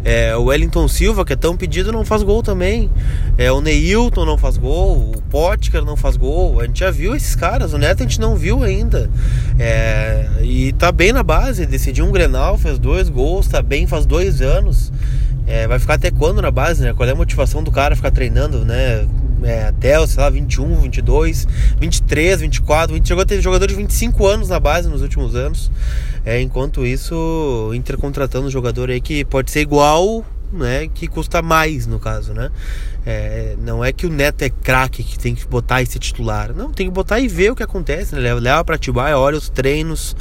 É, 0.04 0.36
o 0.36 0.44
Wellington 0.44 0.86
Silva, 0.86 1.24
que 1.24 1.32
é 1.32 1.36
tão 1.36 1.56
pedido, 1.56 1.90
não 1.90 2.04
faz 2.04 2.22
gol 2.22 2.44
também. 2.44 2.88
É, 3.36 3.50
o 3.50 3.60
Neilton 3.60 4.24
não 4.24 4.38
faz 4.38 4.56
gol, 4.56 5.10
o 5.16 5.20
Potker 5.22 5.84
não 5.84 5.96
faz 5.96 6.16
gol. 6.16 6.60
A 6.60 6.66
gente 6.66 6.78
já 6.78 6.92
viu 6.92 7.16
esses 7.16 7.34
caras, 7.34 7.72
o 7.72 7.78
Neto 7.78 8.04
a 8.04 8.06
gente 8.06 8.20
não 8.20 8.36
viu 8.36 8.62
ainda. 8.62 9.10
É, 9.58 10.28
e 10.42 10.72
tá 10.74 10.92
bem 10.92 11.12
na 11.12 11.24
base, 11.24 11.66
decidiu 11.66 12.04
um 12.06 12.12
Grenal, 12.12 12.56
fez 12.56 12.78
dois 12.78 13.08
gols, 13.08 13.48
tá 13.48 13.60
bem 13.60 13.84
faz 13.84 14.06
dois 14.06 14.40
anos. 14.40 14.92
É, 15.46 15.66
vai 15.68 15.78
ficar 15.78 15.94
até 15.94 16.10
quando 16.10 16.42
na 16.42 16.50
base, 16.50 16.82
né? 16.82 16.92
Qual 16.92 17.08
é 17.08 17.12
a 17.12 17.14
motivação 17.14 17.62
do 17.62 17.70
cara 17.70 17.94
ficar 17.94 18.10
treinando, 18.10 18.64
né? 18.64 19.06
É, 19.42 19.64
até, 19.68 20.04
sei 20.06 20.22
lá, 20.22 20.30
21, 20.30 20.80
22, 20.80 21.46
23, 21.78 22.40
24, 22.40 22.94
20, 22.94 23.06
chegou 23.06 23.22
a 23.22 23.26
ter 23.26 23.40
jogador 23.40 23.66
de 23.66 23.74
25 23.74 24.26
anos 24.26 24.48
na 24.48 24.58
base 24.58 24.88
nos 24.88 25.02
últimos 25.02 25.36
anos. 25.36 25.70
É, 26.24 26.40
enquanto 26.40 26.84
isso, 26.84 27.14
o 27.70 27.74
Inter 27.74 27.96
contratando 27.96 28.48
um 28.48 28.50
jogador 28.50 28.90
aí 28.90 29.00
que 29.00 29.24
pode 29.24 29.50
ser 29.50 29.60
igual, 29.60 30.24
né? 30.52 30.88
Que 30.92 31.06
custa 31.06 31.42
mais, 31.42 31.86
no 31.86 32.00
caso, 32.00 32.32
né? 32.32 32.50
É, 33.04 33.54
não 33.60 33.84
é 33.84 33.92
que 33.92 34.06
o 34.06 34.10
Neto 34.10 34.42
é 34.42 34.50
craque 34.50 35.04
que 35.04 35.18
tem 35.18 35.34
que 35.34 35.46
botar 35.46 35.80
esse 35.82 35.98
titular. 35.98 36.52
Não, 36.52 36.72
tem 36.72 36.88
que 36.88 36.92
botar 36.92 37.20
e 37.20 37.28
ver 37.28 37.52
o 37.52 37.56
que 37.56 37.62
acontece, 37.62 38.14
né? 38.14 38.20
Leva, 38.20 38.40
leva 38.40 38.64
pra 38.64 38.78
Tibaia, 38.78 39.16
olha 39.16 39.36
os 39.36 39.48
treinos. 39.48 40.16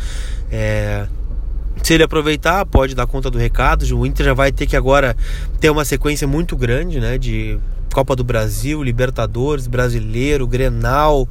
É, 0.52 1.08
se 1.86 1.94
ele 1.94 2.02
aproveitar, 2.02 2.66
pode 2.66 2.96
dar 2.96 3.06
conta 3.06 3.30
do 3.30 3.38
recado. 3.38 3.84
O 3.96 4.08
Inter 4.08 4.26
já 4.26 4.34
vai 4.34 4.52
ter 4.52 4.66
que 4.66 4.76
agora 4.76 5.16
ter 5.60 5.70
uma 5.70 5.86
sequência 5.86 6.28
muito 6.28 6.58
grande, 6.58 7.00
né? 7.00 7.16
De 7.16 7.60
Copa 7.94 8.16
do 8.16 8.24
Brasil, 8.24 8.82
Libertadores, 8.82 9.68
Brasileiro, 9.68 10.48
Grenal. 10.48 11.30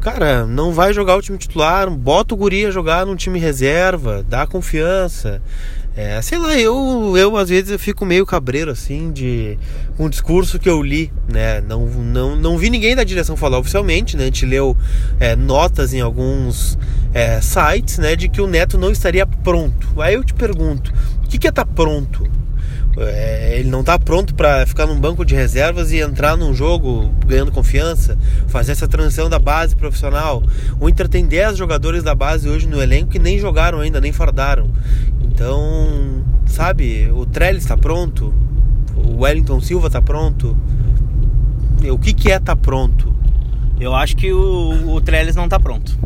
Cara, 0.00 0.46
não 0.46 0.72
vai 0.72 0.92
jogar 0.92 1.14
o 1.14 1.22
time 1.22 1.38
titular, 1.38 1.88
bota 1.88 2.34
o 2.34 2.36
guri 2.36 2.66
a 2.66 2.72
jogar 2.72 3.06
num 3.06 3.14
time 3.14 3.38
reserva, 3.38 4.24
dá 4.28 4.48
confiança. 4.48 5.40
É, 5.96 6.20
sei 6.22 6.38
lá, 6.38 6.58
eu, 6.58 7.16
eu 7.16 7.36
às 7.36 7.48
vezes 7.48 7.70
eu 7.70 7.78
fico 7.78 8.04
meio 8.04 8.26
cabreiro 8.26 8.68
assim 8.68 9.12
de 9.12 9.56
um 9.96 10.08
discurso 10.08 10.58
que 10.58 10.68
eu 10.68 10.82
li, 10.82 11.12
né? 11.32 11.60
Não, 11.60 11.86
não, 11.86 12.34
não 12.34 12.58
vi 12.58 12.68
ninguém 12.68 12.96
da 12.96 13.04
direção 13.04 13.36
falar 13.36 13.58
oficialmente, 13.58 14.16
né? 14.16 14.24
A 14.24 14.26
gente 14.26 14.44
leu 14.44 14.76
é, 15.20 15.36
notas 15.36 15.94
em 15.94 16.00
alguns 16.00 16.76
é, 17.12 17.40
sites, 17.40 17.98
né? 17.98 18.16
De 18.16 18.28
que 18.28 18.40
o 18.40 18.48
Neto 18.48 18.76
não 18.76 18.90
estaria 18.90 19.24
pronto. 19.24 20.00
Aí 20.02 20.14
eu 20.14 20.24
te 20.24 20.34
pergunto, 20.34 20.92
o 21.24 21.28
que, 21.28 21.38
que 21.38 21.46
é 21.46 21.52
tá 21.52 21.64
pronto? 21.64 22.28
É, 22.96 23.58
ele 23.58 23.70
não 23.70 23.80
está 23.80 23.98
pronto 23.98 24.34
para 24.34 24.66
ficar 24.66 24.86
num 24.86 24.98
banco 24.98 25.24
de 25.24 25.34
reservas 25.34 25.90
e 25.90 25.98
entrar 25.98 26.36
num 26.36 26.54
jogo 26.54 27.12
ganhando 27.26 27.50
confiança, 27.50 28.16
fazer 28.46 28.72
essa 28.72 28.86
transição 28.86 29.28
da 29.28 29.38
base 29.38 29.74
profissional. 29.74 30.42
O 30.80 30.88
Inter 30.88 31.08
tem 31.08 31.24
10 31.26 31.56
jogadores 31.56 32.02
da 32.02 32.14
base 32.14 32.48
hoje 32.48 32.68
no 32.68 32.80
elenco 32.80 33.10
que 33.10 33.18
nem 33.18 33.38
jogaram 33.38 33.80
ainda, 33.80 34.00
nem 34.00 34.12
fardaram. 34.12 34.70
Então, 35.44 36.24
sabe, 36.46 37.10
o 37.12 37.26
Trellis 37.26 37.64
está 37.64 37.76
pronto, 37.76 38.32
o 38.96 39.20
Wellington 39.20 39.60
Silva 39.60 39.88
está 39.88 40.00
pronto. 40.00 40.56
O 41.92 41.98
que, 41.98 42.14
que 42.14 42.32
é 42.32 42.40
tá 42.40 42.56
pronto? 42.56 43.14
Eu 43.78 43.94
acho 43.94 44.16
que 44.16 44.32
o, 44.32 44.94
o 44.94 45.02
Trellis 45.02 45.36
não 45.36 45.44
está 45.44 45.60
pronto. 45.60 45.98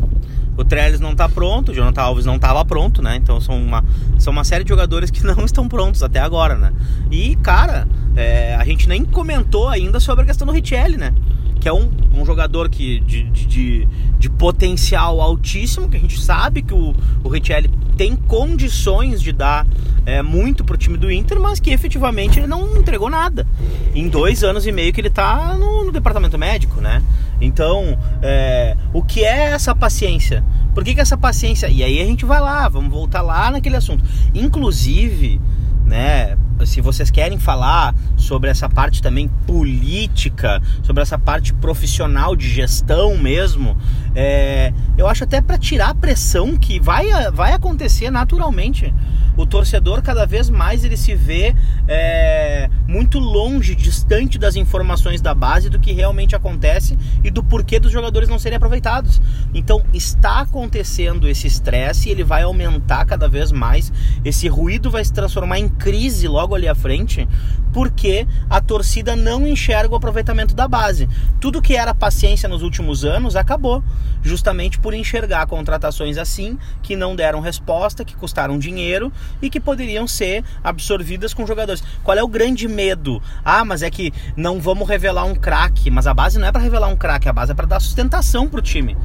O 0.57 0.65
Trellis 0.65 0.99
não 0.99 1.13
está 1.13 1.29
pronto, 1.29 1.71
o 1.71 1.73
Jonathan 1.73 2.01
Alves 2.01 2.25
não 2.25 2.35
estava 2.35 2.65
pronto, 2.65 3.01
né? 3.01 3.15
Então 3.15 3.39
são 3.39 3.55
uma, 3.55 3.81
são 4.17 4.33
uma 4.33 4.43
série 4.43 4.65
de 4.65 4.69
jogadores 4.71 5.09
que 5.09 5.23
não 5.25 5.45
estão 5.45 5.69
prontos 5.69 6.03
até 6.03 6.19
agora, 6.19 6.55
né? 6.55 6.73
E, 7.09 7.37
cara, 7.37 7.87
é, 8.17 8.55
a 8.55 8.65
gente 8.65 8.89
nem 8.89 9.05
comentou 9.05 9.69
ainda 9.69 10.01
sobre 10.01 10.23
a 10.23 10.27
questão 10.27 10.45
do 10.45 10.51
Richelli, 10.51 10.97
né? 10.97 11.13
Que 11.59 11.67
é 11.67 11.73
um, 11.73 11.89
um 12.13 12.25
jogador 12.25 12.69
que, 12.69 12.99
de, 13.01 13.23
de, 13.23 13.87
de, 14.17 14.29
potencial 14.29 15.19
altíssimo, 15.19 15.89
que 15.89 15.97
a 15.97 15.99
gente 15.99 16.19
sabe 16.19 16.61
que 16.61 16.73
o, 16.73 16.95
o 17.23 17.29
Richelli 17.29 17.69
tem 17.97 18.15
condições 18.15 19.21
de 19.21 19.33
dar 19.33 19.67
é, 20.05 20.21
muito 20.21 20.63
pro 20.63 20.77
time 20.77 20.97
do 20.97 21.11
Inter, 21.11 21.39
mas 21.39 21.59
que 21.59 21.71
efetivamente 21.71 22.39
ele 22.39 22.47
não 22.47 22.77
entregou 22.77 23.09
nada. 23.09 23.45
Em 23.93 24.07
dois 24.07 24.43
anos 24.43 24.65
e 24.65 24.71
meio 24.71 24.93
que 24.93 25.01
ele 25.01 25.09
tá 25.09 25.53
no, 25.55 25.85
no 25.85 25.91
departamento 25.91 26.37
médico, 26.37 26.79
né? 26.79 27.03
Então, 27.41 27.97
é, 28.21 28.77
o 28.93 29.03
que 29.03 29.23
é 29.23 29.51
essa 29.51 29.75
paciência? 29.75 30.43
Por 30.73 30.83
que, 30.83 30.95
que 30.95 31.01
essa 31.01 31.17
paciência? 31.17 31.67
E 31.67 31.83
aí 31.83 32.01
a 32.01 32.05
gente 32.05 32.25
vai 32.25 32.39
lá, 32.39 32.69
vamos 32.69 32.91
voltar 32.91 33.21
lá 33.21 33.51
naquele 33.51 33.75
assunto. 33.75 34.03
Inclusive, 34.33 35.41
né? 35.85 36.37
Se 36.65 36.81
vocês 36.81 37.09
querem 37.09 37.39
falar 37.39 37.95
sobre 38.17 38.49
essa 38.49 38.69
parte 38.69 39.01
também 39.01 39.29
política, 39.47 40.61
sobre 40.83 41.01
essa 41.01 41.17
parte 41.17 41.53
profissional 41.53 42.35
de 42.35 42.47
gestão 42.49 43.17
mesmo, 43.17 43.77
é, 44.13 44.73
eu 44.97 45.07
acho 45.07 45.23
até 45.23 45.41
para 45.41 45.57
tirar 45.57 45.89
a 45.89 45.95
pressão 45.95 46.57
que 46.57 46.79
vai, 46.79 47.07
vai 47.31 47.53
acontecer 47.53 48.09
naturalmente. 48.09 48.93
O 49.37 49.45
torcedor 49.45 50.01
cada 50.01 50.25
vez 50.25 50.49
mais 50.49 50.83
ele 50.83 50.97
se 50.97 51.15
vê 51.15 51.55
é, 51.87 52.69
muito 52.85 53.19
longe, 53.19 53.73
distante 53.73 54.37
das 54.37 54.57
informações 54.57 55.21
da 55.21 55.33
base 55.33 55.69
do 55.69 55.79
que 55.79 55.93
realmente 55.93 56.35
acontece 56.35 56.97
e 57.23 57.31
do 57.31 57.41
porquê 57.41 57.79
dos 57.79 57.89
jogadores 57.89 58.27
não 58.27 58.37
serem 58.37 58.57
aproveitados. 58.57 59.21
Então 59.53 59.81
está 59.93 60.41
acontecendo 60.41 61.25
esse 61.25 61.47
estresse 61.47 62.09
ele 62.09 62.23
vai 62.23 62.43
aumentar 62.43 63.05
cada 63.05 63.29
vez 63.29 63.51
mais. 63.51 63.93
Esse 64.25 64.49
ruído 64.49 64.91
vai 64.91 65.05
se 65.05 65.13
transformar 65.13 65.59
em 65.59 65.69
crise 65.69 66.27
logo 66.27 66.48
ali 66.55 66.67
à 66.67 66.75
frente, 66.75 67.27
porque 67.73 68.27
a 68.49 68.59
torcida 68.61 69.15
não 69.15 69.47
enxerga 69.47 69.93
o 69.93 69.97
aproveitamento 69.97 70.55
da 70.55 70.67
base. 70.67 71.07
Tudo 71.39 71.61
que 71.61 71.75
era 71.75 71.93
paciência 71.93 72.49
nos 72.49 72.61
últimos 72.61 73.05
anos 73.05 73.35
acabou, 73.35 73.83
justamente 74.21 74.79
por 74.79 74.93
enxergar 74.93 75.47
contratações 75.47 76.17
assim 76.17 76.57
que 76.81 76.95
não 76.95 77.15
deram 77.15 77.39
resposta, 77.39 78.05
que 78.05 78.15
custaram 78.15 78.59
dinheiro 78.59 79.11
e 79.41 79.49
que 79.49 79.59
poderiam 79.59 80.07
ser 80.07 80.43
absorvidas 80.63 81.33
com 81.33 81.45
jogadores. 81.45 81.83
Qual 82.03 82.17
é 82.17 82.23
o 82.23 82.27
grande 82.27 82.67
medo? 82.67 83.21
Ah, 83.43 83.63
mas 83.63 83.83
é 83.83 83.89
que 83.89 84.13
não 84.35 84.59
vamos 84.59 84.87
revelar 84.87 85.25
um 85.25 85.35
craque, 85.35 85.89
mas 85.89 86.07
a 86.07 86.13
base 86.13 86.39
não 86.39 86.47
é 86.47 86.51
para 86.51 86.61
revelar 86.61 86.87
um 86.87 86.95
craque, 86.95 87.29
a 87.29 87.33
base 87.33 87.51
é 87.51 87.55
para 87.55 87.67
dar 87.67 87.79
sustentação 87.79 88.47
pro 88.47 88.61
time 88.61 88.97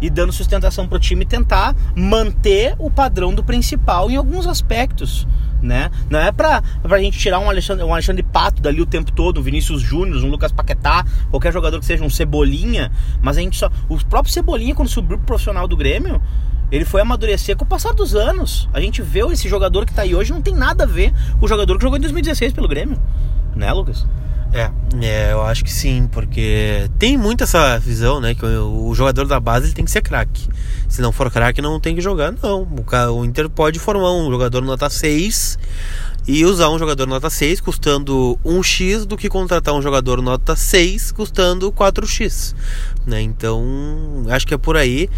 e 0.00 0.08
dando 0.08 0.32
sustentação 0.32 0.88
para 0.88 0.96
o 0.96 1.00
time 1.00 1.24
tentar 1.24 1.76
manter 1.94 2.74
o 2.78 2.90
padrão 2.90 3.34
do 3.34 3.44
principal 3.44 4.10
em 4.10 4.16
alguns 4.16 4.46
aspectos. 4.46 5.26
Né? 5.62 5.90
Não 6.08 6.18
é 6.18 6.32
pra, 6.32 6.62
pra 6.82 6.98
gente 6.98 7.18
tirar 7.18 7.38
um 7.38 7.50
Alexandre, 7.50 7.84
um 7.84 7.92
Alexandre 7.92 8.22
Pato 8.22 8.62
dali 8.62 8.80
o 8.80 8.86
tempo 8.86 9.12
todo, 9.12 9.40
um 9.40 9.42
Vinícius 9.42 9.82
Júnior, 9.82 10.24
um 10.24 10.30
Lucas 10.30 10.50
Paquetá, 10.50 11.04
qualquer 11.30 11.52
jogador 11.52 11.78
que 11.78 11.84
seja 11.84 12.02
um 12.02 12.08
Cebolinha, 12.08 12.90
mas 13.20 13.36
a 13.36 13.40
gente 13.40 13.58
só. 13.58 13.70
O 13.88 14.02
próprio 14.06 14.32
Cebolinha, 14.32 14.74
quando 14.74 14.88
subiu 14.88 15.18
pro 15.18 15.26
profissional 15.26 15.68
do 15.68 15.76
Grêmio, 15.76 16.20
ele 16.70 16.84
foi 16.84 17.00
amadurecer 17.00 17.56
com 17.56 17.64
o 17.64 17.68
passar 17.68 17.92
dos 17.92 18.14
anos. 18.14 18.68
A 18.72 18.80
gente 18.80 19.02
vê 19.02 19.20
esse 19.32 19.48
jogador 19.48 19.84
que 19.84 19.92
tá 19.92 20.02
aí 20.02 20.14
hoje 20.14 20.32
não 20.32 20.40
tem 20.40 20.54
nada 20.54 20.84
a 20.84 20.86
ver 20.86 21.12
com 21.38 21.44
o 21.44 21.48
jogador 21.48 21.76
que 21.76 21.82
jogou 21.82 21.98
em 21.98 22.00
2016 22.00 22.52
pelo 22.52 22.68
Grêmio. 22.68 22.98
Né, 23.54 23.72
Lucas? 23.72 24.06
É, 24.52 24.70
é, 25.00 25.32
eu 25.32 25.42
acho 25.42 25.62
que 25.62 25.72
sim, 25.72 26.08
porque 26.10 26.90
tem 26.98 27.16
muito 27.16 27.44
essa 27.44 27.78
visão, 27.78 28.20
né? 28.20 28.34
Que 28.34 28.44
o, 28.44 28.88
o 28.88 28.94
jogador 28.94 29.26
da 29.26 29.38
base 29.38 29.66
ele 29.66 29.74
tem 29.74 29.84
que 29.84 29.90
ser 29.90 30.02
craque. 30.02 30.48
Se 30.90 31.00
não 31.00 31.12
for 31.12 31.30
craque, 31.30 31.62
não 31.62 31.78
tem 31.78 31.94
que 31.94 32.00
jogar, 32.00 32.34
não. 32.42 32.66
O, 33.14 33.24
Inter 33.24 33.48
pode 33.48 33.78
formar 33.78 34.12
um 34.12 34.28
jogador 34.28 34.60
nota 34.60 34.90
6 34.90 35.56
e 36.26 36.44
usar 36.44 36.68
um 36.68 36.80
jogador 36.80 37.06
nota 37.06 37.30
6 37.30 37.60
custando 37.60 38.36
1x 38.44 39.04
do 39.04 39.16
que 39.16 39.28
contratar 39.28 39.72
um 39.72 39.80
jogador 39.80 40.20
nota 40.20 40.56
6 40.56 41.12
custando 41.12 41.70
4x. 41.70 42.56
Né? 43.06 43.22
Então, 43.22 43.64
acho 44.30 44.44
que 44.44 44.52
é 44.52 44.58
por 44.58 44.76
aí. 44.76 45.08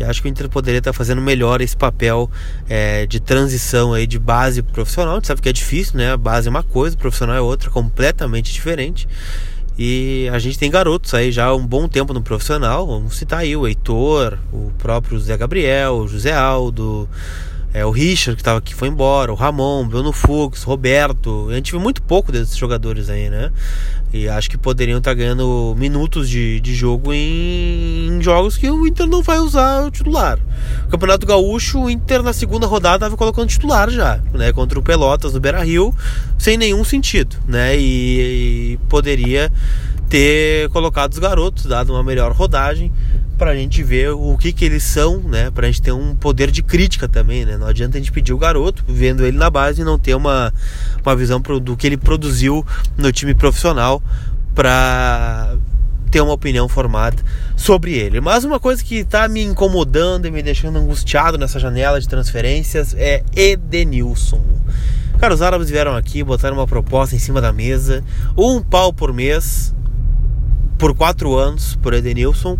E 0.00 0.04
acho 0.04 0.20
que 0.20 0.26
o 0.26 0.30
Inter 0.30 0.48
poderia 0.48 0.78
estar 0.78 0.92
fazendo 0.92 1.22
melhor 1.22 1.60
esse 1.60 1.76
papel 1.76 2.28
é, 2.68 3.06
de 3.06 3.20
transição 3.20 3.94
aí 3.94 4.08
de 4.08 4.18
base 4.18 4.62
profissional. 4.62 5.12
A 5.12 5.16
gente 5.18 5.28
sabe 5.28 5.40
que 5.40 5.48
é 5.48 5.52
difícil, 5.52 5.96
né? 5.96 6.12
A 6.12 6.16
base 6.16 6.48
é 6.48 6.50
uma 6.50 6.64
coisa, 6.64 6.96
o 6.96 6.98
profissional 6.98 7.36
é 7.36 7.40
outra, 7.40 7.70
completamente 7.70 8.52
diferente. 8.52 9.06
E 9.82 10.28
a 10.30 10.38
gente 10.38 10.58
tem 10.58 10.70
garotos 10.70 11.14
aí 11.14 11.32
já 11.32 11.46
há 11.46 11.54
um 11.54 11.66
bom 11.66 11.88
tempo 11.88 12.12
no 12.12 12.20
profissional. 12.20 12.86
Vamos 12.86 13.16
citar 13.16 13.38
aí 13.38 13.56
o 13.56 13.66
Heitor, 13.66 14.38
o 14.52 14.70
próprio 14.76 15.18
Zé 15.18 15.34
Gabriel, 15.38 15.94
o 15.94 16.06
José 16.06 16.34
Aldo 16.34 17.08
É, 17.72 17.84
o 17.86 17.90
Richard, 17.90 18.34
que 18.34 18.40
estava 18.40 18.58
aqui, 18.58 18.74
foi 18.74 18.88
embora. 18.88 19.32
O 19.32 19.36
Ramon, 19.36 19.86
Bruno 19.86 20.12
Fux, 20.12 20.64
Roberto. 20.64 21.48
A 21.50 21.54
gente 21.54 21.70
viu 21.70 21.80
muito 21.80 22.02
pouco 22.02 22.32
desses 22.32 22.56
jogadores 22.56 23.08
aí, 23.08 23.30
né? 23.30 23.52
E 24.12 24.28
acho 24.28 24.50
que 24.50 24.58
poderiam 24.58 24.98
estar 24.98 25.12
tá 25.12 25.14
ganhando 25.14 25.72
minutos 25.78 26.28
de, 26.28 26.60
de 26.60 26.74
jogo 26.74 27.12
em, 27.12 28.08
em, 28.08 28.20
jogos 28.20 28.56
que 28.56 28.68
o 28.68 28.84
Inter 28.88 29.06
não 29.06 29.22
vai 29.22 29.38
usar 29.38 29.84
o 29.84 29.90
titular. 29.90 30.36
O 30.86 30.88
Campeonato 30.88 31.24
Gaúcho, 31.24 31.82
o 31.82 31.90
Inter 31.90 32.20
na 32.24 32.32
segunda 32.32 32.66
rodada 32.66 32.96
estava 32.96 33.16
colocando 33.16 33.48
titular 33.48 33.88
já, 33.88 34.18
né? 34.34 34.52
Contra 34.52 34.76
o 34.76 34.82
Pelotas 34.82 35.32
no 35.32 35.38
Beira 35.38 35.62
Rio, 35.62 35.94
sem 36.36 36.56
nenhum 36.56 36.82
sentido, 36.82 37.36
né? 37.46 37.78
E, 37.78 38.72
e 38.72 38.78
poderia 38.88 39.52
ter 40.08 40.68
colocado 40.70 41.12
os 41.12 41.18
garotos, 41.20 41.66
dado 41.66 41.92
uma 41.92 42.02
melhor 42.02 42.32
rodagem 42.32 42.92
para 43.40 43.52
a 43.52 43.56
gente 43.56 43.82
ver 43.82 44.10
o 44.10 44.36
que, 44.36 44.52
que 44.52 44.66
eles 44.66 44.82
são, 44.82 45.16
né? 45.16 45.50
Para 45.50 45.66
a 45.66 45.70
gente 45.70 45.80
ter 45.80 45.92
um 45.92 46.14
poder 46.14 46.50
de 46.50 46.62
crítica 46.62 47.08
também, 47.08 47.46
né? 47.46 47.56
Não 47.56 47.66
adianta 47.66 47.96
a 47.96 47.98
gente 47.98 48.12
pedir 48.12 48.34
o 48.34 48.38
garoto, 48.38 48.84
vendo 48.86 49.24
ele 49.24 49.38
na 49.38 49.48
base 49.48 49.80
e 49.80 49.84
não 49.84 49.98
ter 49.98 50.14
uma, 50.14 50.52
uma 51.02 51.16
visão 51.16 51.40
pro, 51.40 51.58
do 51.58 51.74
que 51.74 51.86
ele 51.86 51.96
produziu 51.96 52.62
no 52.98 53.10
time 53.10 53.32
profissional 53.34 54.02
para 54.54 55.56
ter 56.10 56.20
uma 56.20 56.34
opinião 56.34 56.68
formada 56.68 57.16
sobre 57.56 57.94
ele. 57.94 58.20
Mas 58.20 58.44
uma 58.44 58.60
coisa 58.60 58.84
que 58.84 58.96
está 58.96 59.26
me 59.26 59.42
incomodando 59.42 60.26
e 60.26 60.30
me 60.30 60.42
deixando 60.42 60.78
angustiado 60.78 61.38
nessa 61.38 61.58
janela 61.58 61.98
de 61.98 62.06
transferências 62.06 62.94
é 62.94 63.24
Edenilson. 63.34 64.44
Cara, 65.18 65.32
os 65.32 65.40
árabes 65.40 65.70
vieram 65.70 65.96
aqui, 65.96 66.22
botaram 66.22 66.58
uma 66.58 66.66
proposta 66.66 67.16
em 67.16 67.18
cima 67.18 67.40
da 67.40 67.54
mesa, 67.54 68.04
um 68.36 68.60
pau 68.60 68.92
por 68.92 69.14
mês, 69.14 69.74
por 70.76 70.94
quatro 70.94 71.38
anos, 71.38 71.74
por 71.76 71.94
Edenilson 71.94 72.58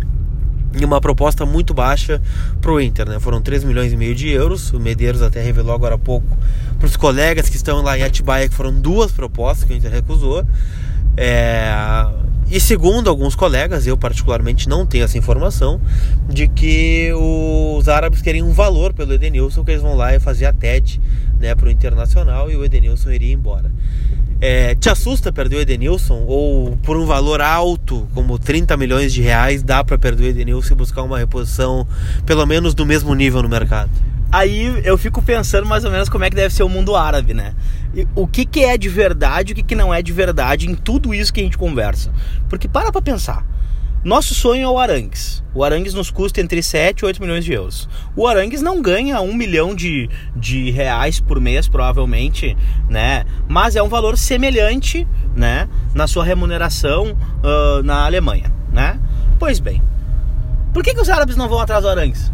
e 0.73 0.85
uma 0.85 1.01
proposta 1.01 1.45
muito 1.45 1.73
baixa 1.73 2.21
para 2.61 2.71
o 2.71 2.79
Inter, 2.79 3.07
né? 3.09 3.19
Foram 3.19 3.41
3 3.41 3.63
milhões 3.63 3.91
e 3.91 3.97
meio 3.97 4.15
de 4.15 4.29
euros. 4.29 4.71
O 4.71 4.79
Medeiros 4.79 5.21
até 5.21 5.41
revelou 5.41 5.73
agora 5.73 5.95
há 5.95 5.97
pouco 5.97 6.37
para 6.77 6.87
os 6.87 6.95
colegas 6.95 7.49
que 7.49 7.55
estão 7.55 7.81
lá 7.81 7.97
em 7.97 8.03
Atibaia 8.03 8.47
que 8.47 8.55
foram 8.55 8.73
duas 8.73 9.11
propostas 9.11 9.65
que 9.65 9.73
o 9.73 9.75
Inter 9.75 9.91
recusou. 9.91 10.45
É... 11.17 11.71
E 12.49 12.59
segundo 12.59 13.09
alguns 13.09 13.33
colegas, 13.33 13.87
eu 13.87 13.95
particularmente 13.95 14.67
não 14.67 14.85
tenho 14.85 15.05
essa 15.05 15.17
informação, 15.17 15.79
de 16.27 16.49
que 16.49 17.09
os 17.13 17.87
árabes 17.87 18.21
queriam 18.21 18.45
um 18.45 18.51
valor 18.51 18.91
pelo 18.91 19.13
Edenilson, 19.13 19.63
que 19.63 19.71
eles 19.71 19.81
vão 19.81 19.95
lá 19.95 20.13
e 20.13 20.19
fazer 20.19 20.45
a 20.45 20.51
TED 20.51 20.99
né, 21.39 21.55
para 21.55 21.67
o 21.67 21.71
Internacional 21.71 22.51
e 22.51 22.57
o 22.57 22.65
Edenilson 22.65 23.11
iria 23.11 23.33
embora. 23.33 23.71
É, 24.41 24.73
te 24.73 24.89
assusta 24.89 25.31
perder 25.31 25.57
o 25.57 25.61
Edenilson? 25.61 26.23
Ou 26.25 26.75
por 26.77 26.97
um 26.97 27.05
valor 27.05 27.41
alto, 27.41 28.07
como 28.15 28.39
30 28.39 28.75
milhões 28.75 29.13
de 29.13 29.21
reais, 29.21 29.61
dá 29.61 29.83
para 29.83 29.99
perder 29.99 30.23
o 30.23 30.27
Edenilson 30.27 30.73
e 30.73 30.75
buscar 30.75 31.03
uma 31.03 31.19
reposição 31.19 31.87
pelo 32.25 32.43
menos 32.47 32.73
do 32.73 32.83
mesmo 32.83 33.13
nível 33.13 33.43
no 33.43 33.47
mercado? 33.47 33.91
Aí 34.31 34.81
eu 34.83 34.97
fico 34.97 35.21
pensando 35.21 35.67
mais 35.67 35.85
ou 35.85 35.91
menos 35.91 36.09
como 36.09 36.23
é 36.23 36.29
que 36.29 36.35
deve 36.35 36.53
ser 36.53 36.63
o 36.63 36.69
mundo 36.69 36.95
árabe, 36.95 37.35
né? 37.35 37.53
O 38.15 38.25
que, 38.25 38.45
que 38.45 38.63
é 38.63 38.77
de 38.77 38.89
verdade 38.89 39.51
e 39.51 39.53
o 39.53 39.55
que, 39.55 39.61
que 39.61 39.75
não 39.75 39.93
é 39.93 40.01
de 40.01 40.11
verdade 40.11 40.67
em 40.67 40.73
tudo 40.73 41.13
isso 41.13 41.31
que 41.31 41.41
a 41.41 41.43
gente 41.43 41.57
conversa. 41.57 42.11
Porque 42.49 42.67
para 42.67 42.91
pra 42.91 43.01
pensar. 43.01 43.45
Nosso 44.03 44.33
sonho 44.33 44.63
é 44.63 44.67
o 44.67 44.79
Arangues. 44.79 45.43
O 45.53 45.63
Arangues 45.63 45.93
nos 45.93 46.09
custa 46.09 46.41
entre 46.41 46.63
7 46.63 47.01
e 47.01 47.05
8 47.05 47.21
milhões 47.21 47.45
de 47.45 47.53
euros. 47.53 47.87
O 48.15 48.25
Arangues 48.25 48.59
não 48.59 48.81
ganha 48.81 49.21
um 49.21 49.31
milhão 49.31 49.75
de, 49.75 50.09
de 50.35 50.71
reais 50.71 51.19
por 51.19 51.39
mês, 51.39 51.67
provavelmente, 51.67 52.57
né? 52.89 53.25
Mas 53.47 53.75
é 53.75 53.83
um 53.83 53.87
valor 53.87 54.17
semelhante, 54.17 55.07
né? 55.35 55.69
Na 55.93 56.07
sua 56.07 56.25
remuneração 56.25 57.11
uh, 57.11 57.83
na 57.83 58.03
Alemanha, 58.03 58.51
né? 58.73 58.99
Pois 59.37 59.59
bem, 59.59 59.83
por 60.73 60.83
que, 60.83 60.95
que 60.95 61.01
os 61.01 61.09
árabes 61.09 61.35
não 61.35 61.47
vão 61.47 61.59
atrás 61.59 61.83
do 61.83 61.89
Arangues? 61.89 62.31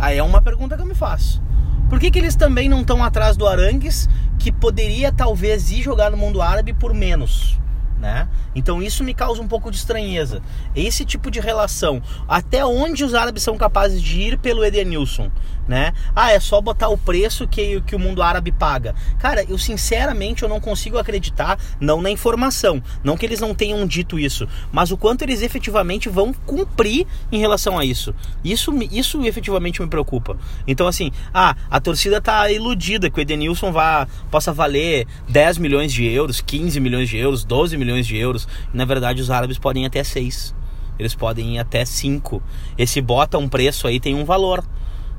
Aí 0.00 0.18
é 0.18 0.22
uma 0.24 0.42
pergunta 0.42 0.74
que 0.74 0.82
eu 0.82 0.86
me 0.86 0.94
faço. 0.94 1.40
Por 1.88 2.00
que, 2.00 2.10
que 2.10 2.18
eles 2.18 2.34
também 2.34 2.68
não 2.68 2.80
estão 2.80 3.04
atrás 3.04 3.36
do 3.36 3.46
Arangues, 3.46 4.08
que 4.40 4.50
poderia 4.50 5.12
talvez 5.12 5.70
ir 5.70 5.82
jogar 5.82 6.10
no 6.10 6.16
mundo 6.16 6.42
árabe 6.42 6.72
por 6.72 6.92
menos? 6.92 7.56
Né? 7.98 8.28
Então 8.54 8.82
isso 8.82 9.02
me 9.02 9.14
causa 9.14 9.40
um 9.40 9.48
pouco 9.48 9.70
de 9.70 9.78
estranheza. 9.78 10.42
Esse 10.74 11.04
tipo 11.04 11.30
de 11.30 11.40
relação, 11.40 12.02
até 12.28 12.64
onde 12.64 13.02
os 13.04 13.14
árabes 13.14 13.42
são 13.42 13.56
capazes 13.56 14.02
de 14.02 14.20
ir 14.20 14.38
pelo 14.38 14.62
Edenilson, 14.62 15.30
né? 15.66 15.92
Ah, 16.14 16.32
é 16.32 16.40
só 16.40 16.60
botar 16.60 16.88
o 16.88 16.98
preço 16.98 17.46
que, 17.46 17.80
que 17.82 17.96
o 17.96 17.98
mundo 17.98 18.22
árabe 18.22 18.52
paga. 18.52 18.94
Cara, 19.18 19.44
eu 19.48 19.58
sinceramente 19.58 20.42
eu 20.42 20.48
não 20.48 20.60
consigo 20.60 20.98
acreditar, 20.98 21.58
não 21.80 22.00
na 22.00 22.10
informação, 22.10 22.82
não 23.02 23.16
que 23.16 23.26
eles 23.26 23.40
não 23.40 23.54
tenham 23.54 23.86
dito 23.86 24.18
isso, 24.18 24.48
mas 24.72 24.90
o 24.90 24.96
quanto 24.96 25.22
eles 25.22 25.42
efetivamente 25.42 26.08
vão 26.08 26.32
cumprir 26.32 27.06
em 27.30 27.38
relação 27.38 27.78
a 27.78 27.84
isso. 27.84 28.14
Isso, 28.44 28.72
isso 28.90 29.24
efetivamente 29.24 29.82
me 29.82 29.88
preocupa. 29.88 30.36
Então 30.66 30.86
assim, 30.86 31.10
ah, 31.32 31.56
a 31.70 31.80
torcida 31.80 32.20
tá 32.20 32.50
iludida 32.50 33.10
que 33.10 33.18
o 33.18 33.22
Edenilson 33.22 33.72
vá, 33.72 34.06
possa 34.30 34.52
valer 34.52 35.06
10 35.28 35.58
milhões 35.58 35.92
de 35.92 36.04
euros, 36.04 36.40
15 36.40 36.78
milhões 36.80 37.08
de 37.08 37.16
euros, 37.16 37.44
12 37.44 37.76
milhões 37.76 38.06
de 38.06 38.16
euros. 38.16 38.46
Na 38.72 38.84
verdade, 38.84 39.20
os 39.20 39.30
árabes 39.30 39.58
podem 39.58 39.86
até 39.86 40.02
6. 40.02 40.54
Eles 40.98 41.14
podem 41.14 41.56
ir 41.56 41.58
até 41.58 41.84
5. 41.84 42.42
Esse 42.78 43.00
bota 43.00 43.38
um 43.38 43.48
preço 43.48 43.86
aí 43.86 44.00
tem 44.00 44.14
um 44.14 44.24
valor 44.24 44.64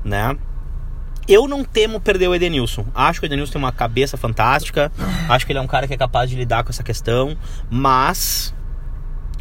né? 0.04 0.36
Eu 1.28 1.46
não 1.46 1.62
temo 1.62 2.00
perder 2.00 2.28
o 2.28 2.34
Edenilson. 2.34 2.86
Acho 2.94 3.20
que 3.20 3.26
o 3.26 3.28
Edenilson 3.28 3.52
tem 3.52 3.62
uma 3.62 3.72
cabeça 3.72 4.16
fantástica. 4.16 4.90
Acho 5.28 5.44
que 5.44 5.52
ele 5.52 5.58
é 5.58 5.62
um 5.62 5.66
cara 5.66 5.86
que 5.86 5.92
é 5.92 5.96
capaz 5.96 6.30
de 6.30 6.36
lidar 6.36 6.64
com 6.64 6.70
essa 6.70 6.82
questão. 6.82 7.36
Mas 7.70 8.54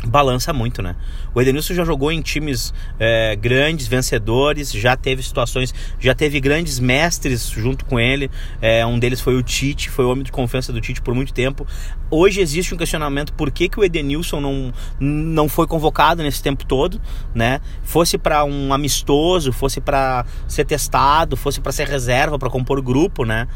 balança 0.05 0.53
muito, 0.53 0.81
né? 0.81 0.95
O 1.33 1.41
Edenilson 1.41 1.73
já 1.73 1.83
jogou 1.83 2.11
em 2.11 2.21
times 2.21 2.73
é, 2.99 3.35
grandes, 3.35 3.87
vencedores, 3.87 4.71
já 4.71 4.95
teve 4.95 5.23
situações, 5.23 5.73
já 5.99 6.13
teve 6.13 6.39
grandes 6.39 6.79
mestres 6.79 7.49
junto 7.49 7.85
com 7.85 7.99
ele. 7.99 8.29
É, 8.61 8.85
um 8.85 8.99
deles 8.99 9.19
foi 9.19 9.35
o 9.35 9.41
Tite, 9.41 9.89
foi 9.89 10.05
o 10.05 10.11
homem 10.11 10.23
de 10.23 10.31
confiança 10.31 10.71
do 10.71 10.79
Tite 10.79 11.01
por 11.01 11.15
muito 11.15 11.33
tempo. 11.33 11.65
Hoje 12.09 12.41
existe 12.41 12.73
um 12.73 12.77
questionamento 12.77 13.33
por 13.33 13.51
que, 13.51 13.67
que 13.67 13.79
o 13.79 13.83
Edenilson 13.83 14.39
não, 14.39 14.73
não 14.99 15.49
foi 15.49 15.67
convocado 15.67 16.21
nesse 16.23 16.41
tempo 16.41 16.65
todo, 16.65 17.01
né? 17.33 17.59
Fosse 17.83 18.17
para 18.17 18.45
um 18.45 18.73
amistoso, 18.73 19.51
fosse 19.51 19.81
para 19.81 20.25
ser 20.47 20.65
testado, 20.65 21.35
fosse 21.35 21.59
para 21.59 21.71
ser 21.71 21.87
reserva, 21.87 22.37
para 22.37 22.49
compor 22.49 22.81
grupo, 22.81 23.25
né? 23.25 23.47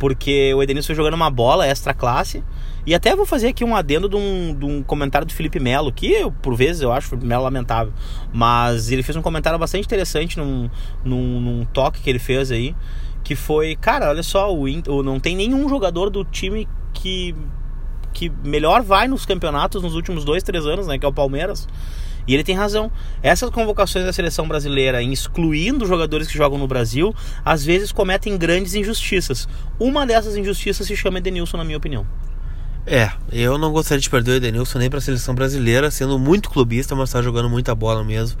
Porque 0.00 0.52
o 0.54 0.62
Edenilson 0.62 0.94
jogando 0.94 1.14
uma 1.14 1.30
bola 1.30 1.66
extra 1.66 1.94
classe 1.94 2.42
e 2.86 2.94
até 2.94 3.14
vou 3.14 3.26
fazer 3.26 3.48
aqui 3.48 3.62
um 3.62 3.76
adendo 3.76 4.08
de 4.08 4.16
um, 4.16 4.54
de 4.58 4.64
um 4.64 4.82
comentário 4.82 5.26
do 5.26 5.32
Felipe 5.32 5.60
Melo, 5.60 5.92
que 5.92 6.10
eu, 6.10 6.32
por 6.32 6.56
vezes 6.56 6.80
eu 6.80 6.90
acho 6.90 7.06
o 7.06 7.10
Felipe 7.10 7.26
Melo 7.26 7.44
lamentável. 7.44 7.92
Mas 8.32 8.90
ele 8.90 9.02
fez 9.02 9.14
um 9.16 9.22
comentário 9.22 9.58
bastante 9.58 9.84
interessante 9.84 10.38
num, 10.38 10.70
num, 11.04 11.40
num 11.40 11.64
toque 11.66 12.00
que 12.00 12.08
ele 12.08 12.18
fez 12.18 12.50
aí. 12.50 12.74
Que 13.22 13.36
foi, 13.36 13.76
cara, 13.76 14.08
olha 14.08 14.22
só, 14.22 14.52
o, 14.52 14.64
o 14.64 15.02
não 15.02 15.20
tem 15.20 15.36
nenhum 15.36 15.68
jogador 15.68 16.08
do 16.08 16.24
time 16.24 16.66
que, 16.94 17.34
que 18.14 18.32
melhor 18.42 18.82
vai 18.82 19.06
nos 19.06 19.26
campeonatos 19.26 19.82
nos 19.82 19.94
últimos 19.94 20.24
dois, 20.24 20.42
três 20.42 20.64
anos, 20.64 20.86
né? 20.86 20.98
Que 20.98 21.04
é 21.04 21.08
o 21.08 21.12
Palmeiras. 21.12 21.68
E 22.30 22.34
ele 22.34 22.44
tem 22.44 22.54
razão. 22.54 22.92
Essas 23.24 23.50
convocações 23.50 24.04
da 24.04 24.12
seleção 24.12 24.46
brasileira, 24.46 25.02
excluindo 25.02 25.84
jogadores 25.84 26.28
que 26.28 26.38
jogam 26.38 26.60
no 26.60 26.68
Brasil, 26.68 27.12
às 27.44 27.64
vezes 27.64 27.90
cometem 27.90 28.38
grandes 28.38 28.72
injustiças. 28.76 29.48
Uma 29.80 30.06
dessas 30.06 30.36
injustiças 30.36 30.86
se 30.86 30.96
chama 30.96 31.18
Edenilson, 31.18 31.56
na 31.56 31.64
minha 31.64 31.76
opinião. 31.76 32.06
É, 32.86 33.10
eu 33.32 33.58
não 33.58 33.72
gostaria 33.72 34.00
de 34.00 34.08
perder 34.08 34.30
o 34.30 34.34
Edenilson 34.36 34.78
nem 34.78 34.88
para 34.88 35.00
a 35.00 35.02
seleção 35.02 35.34
brasileira, 35.34 35.90
sendo 35.90 36.20
muito 36.20 36.50
clubista, 36.50 36.94
mas 36.94 37.08
está 37.08 37.20
jogando 37.20 37.50
muita 37.50 37.74
bola 37.74 38.04
mesmo. 38.04 38.38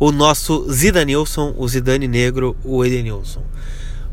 O 0.00 0.10
nosso 0.10 0.68
Zidanilson, 0.72 1.54
o 1.56 1.68
Zidane 1.68 2.08
Negro, 2.08 2.56
o 2.64 2.84
Edenilson. 2.84 3.44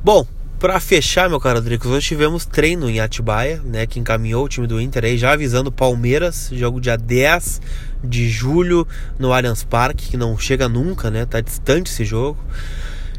Bom, 0.04 0.28
para 0.60 0.80
fechar, 0.80 1.30
meu 1.30 1.40
caro 1.40 1.58
Rodrigues, 1.58 1.86
hoje 1.88 2.08
tivemos 2.08 2.46
treino 2.46 2.90
em 2.90 3.00
Atibaia, 3.00 3.62
né, 3.66 3.86
que 3.86 4.00
encaminhou 4.00 4.46
o 4.46 4.50
time 4.50 4.66
do 4.66 4.80
Inter 4.80 5.04
aí, 5.04 5.18
já 5.18 5.34
avisando 5.34 5.72
Palmeiras, 5.72 6.50
jogo 6.54 6.80
dia 6.80 6.96
10 6.96 7.62
de 8.06 8.30
julho 8.30 8.88
no 9.20 9.34
Allianz 9.34 9.64
Parque, 9.64 10.10
que 10.10 10.18
não 10.18 10.38
chega 10.38 10.70
nunca, 10.70 11.10
né, 11.12 11.26
tá 11.26 11.42
distante 11.42 11.92
esse 11.92 12.06
jogo. 12.06 12.38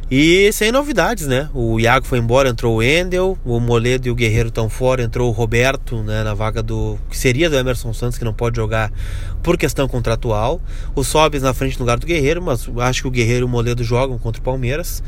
E 0.09 0.53
sem 0.53 0.71
novidades, 0.71 1.27
né? 1.27 1.51
O 1.53 1.81
Iago 1.81 2.07
foi 2.07 2.21
embora, 2.21 2.49
entrou 2.49 2.77
o 2.77 2.83
Endel, 2.83 3.37
o 3.45 3.59
Moledo 3.59 4.07
e 4.07 4.11
o 4.11 4.15
Guerreiro 4.15 4.51
estão 4.51 4.69
fora, 4.69 5.03
entrou 5.03 5.29
o 5.29 5.33
Roberto 5.33 6.01
né, 6.05 6.23
na 6.23 6.33
vaga 6.33 6.63
do. 6.63 6.97
que 7.11 7.19
seria 7.19 7.51
do 7.51 7.57
Emerson 7.57 7.93
Santos, 7.93 8.17
que 8.17 8.25
não 8.25 8.33
pode 8.33 8.55
jogar 8.55 8.93
por 9.43 9.59
questão 9.59 9.89
contratual. 9.89 10.61
O 10.95 11.03
Sobes 11.03 11.43
na 11.43 11.53
frente 11.53 11.75
no 11.75 11.81
lugar 11.81 11.99
do 11.99 12.07
Guerreiro, 12.07 12.41
mas 12.41 12.69
acho 12.79 13.03
que 13.03 13.09
o 13.09 13.11
Guerreiro 13.11 13.47
e 13.47 13.47
o 13.47 13.49
Moledo 13.49 13.83
jogam 13.83 14.17
contra 14.17 14.41
o 14.41 14.45
Palmeiras. 14.45 15.03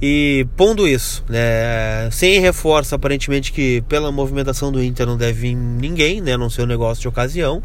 E 0.00 0.46
pondo 0.56 0.86
isso, 0.86 1.24
né, 1.28 2.08
sem 2.12 2.38
reforço, 2.38 2.94
aparentemente 2.94 3.50
que 3.50 3.82
pela 3.88 4.12
movimentação 4.12 4.70
do 4.70 4.80
Inter 4.80 5.06
não 5.06 5.16
deve 5.16 5.40
vir 5.40 5.54
ninguém, 5.56 6.20
né, 6.20 6.36
não 6.36 6.50
ser 6.50 6.62
um 6.62 6.66
negócio 6.66 7.02
de 7.02 7.08
ocasião. 7.08 7.60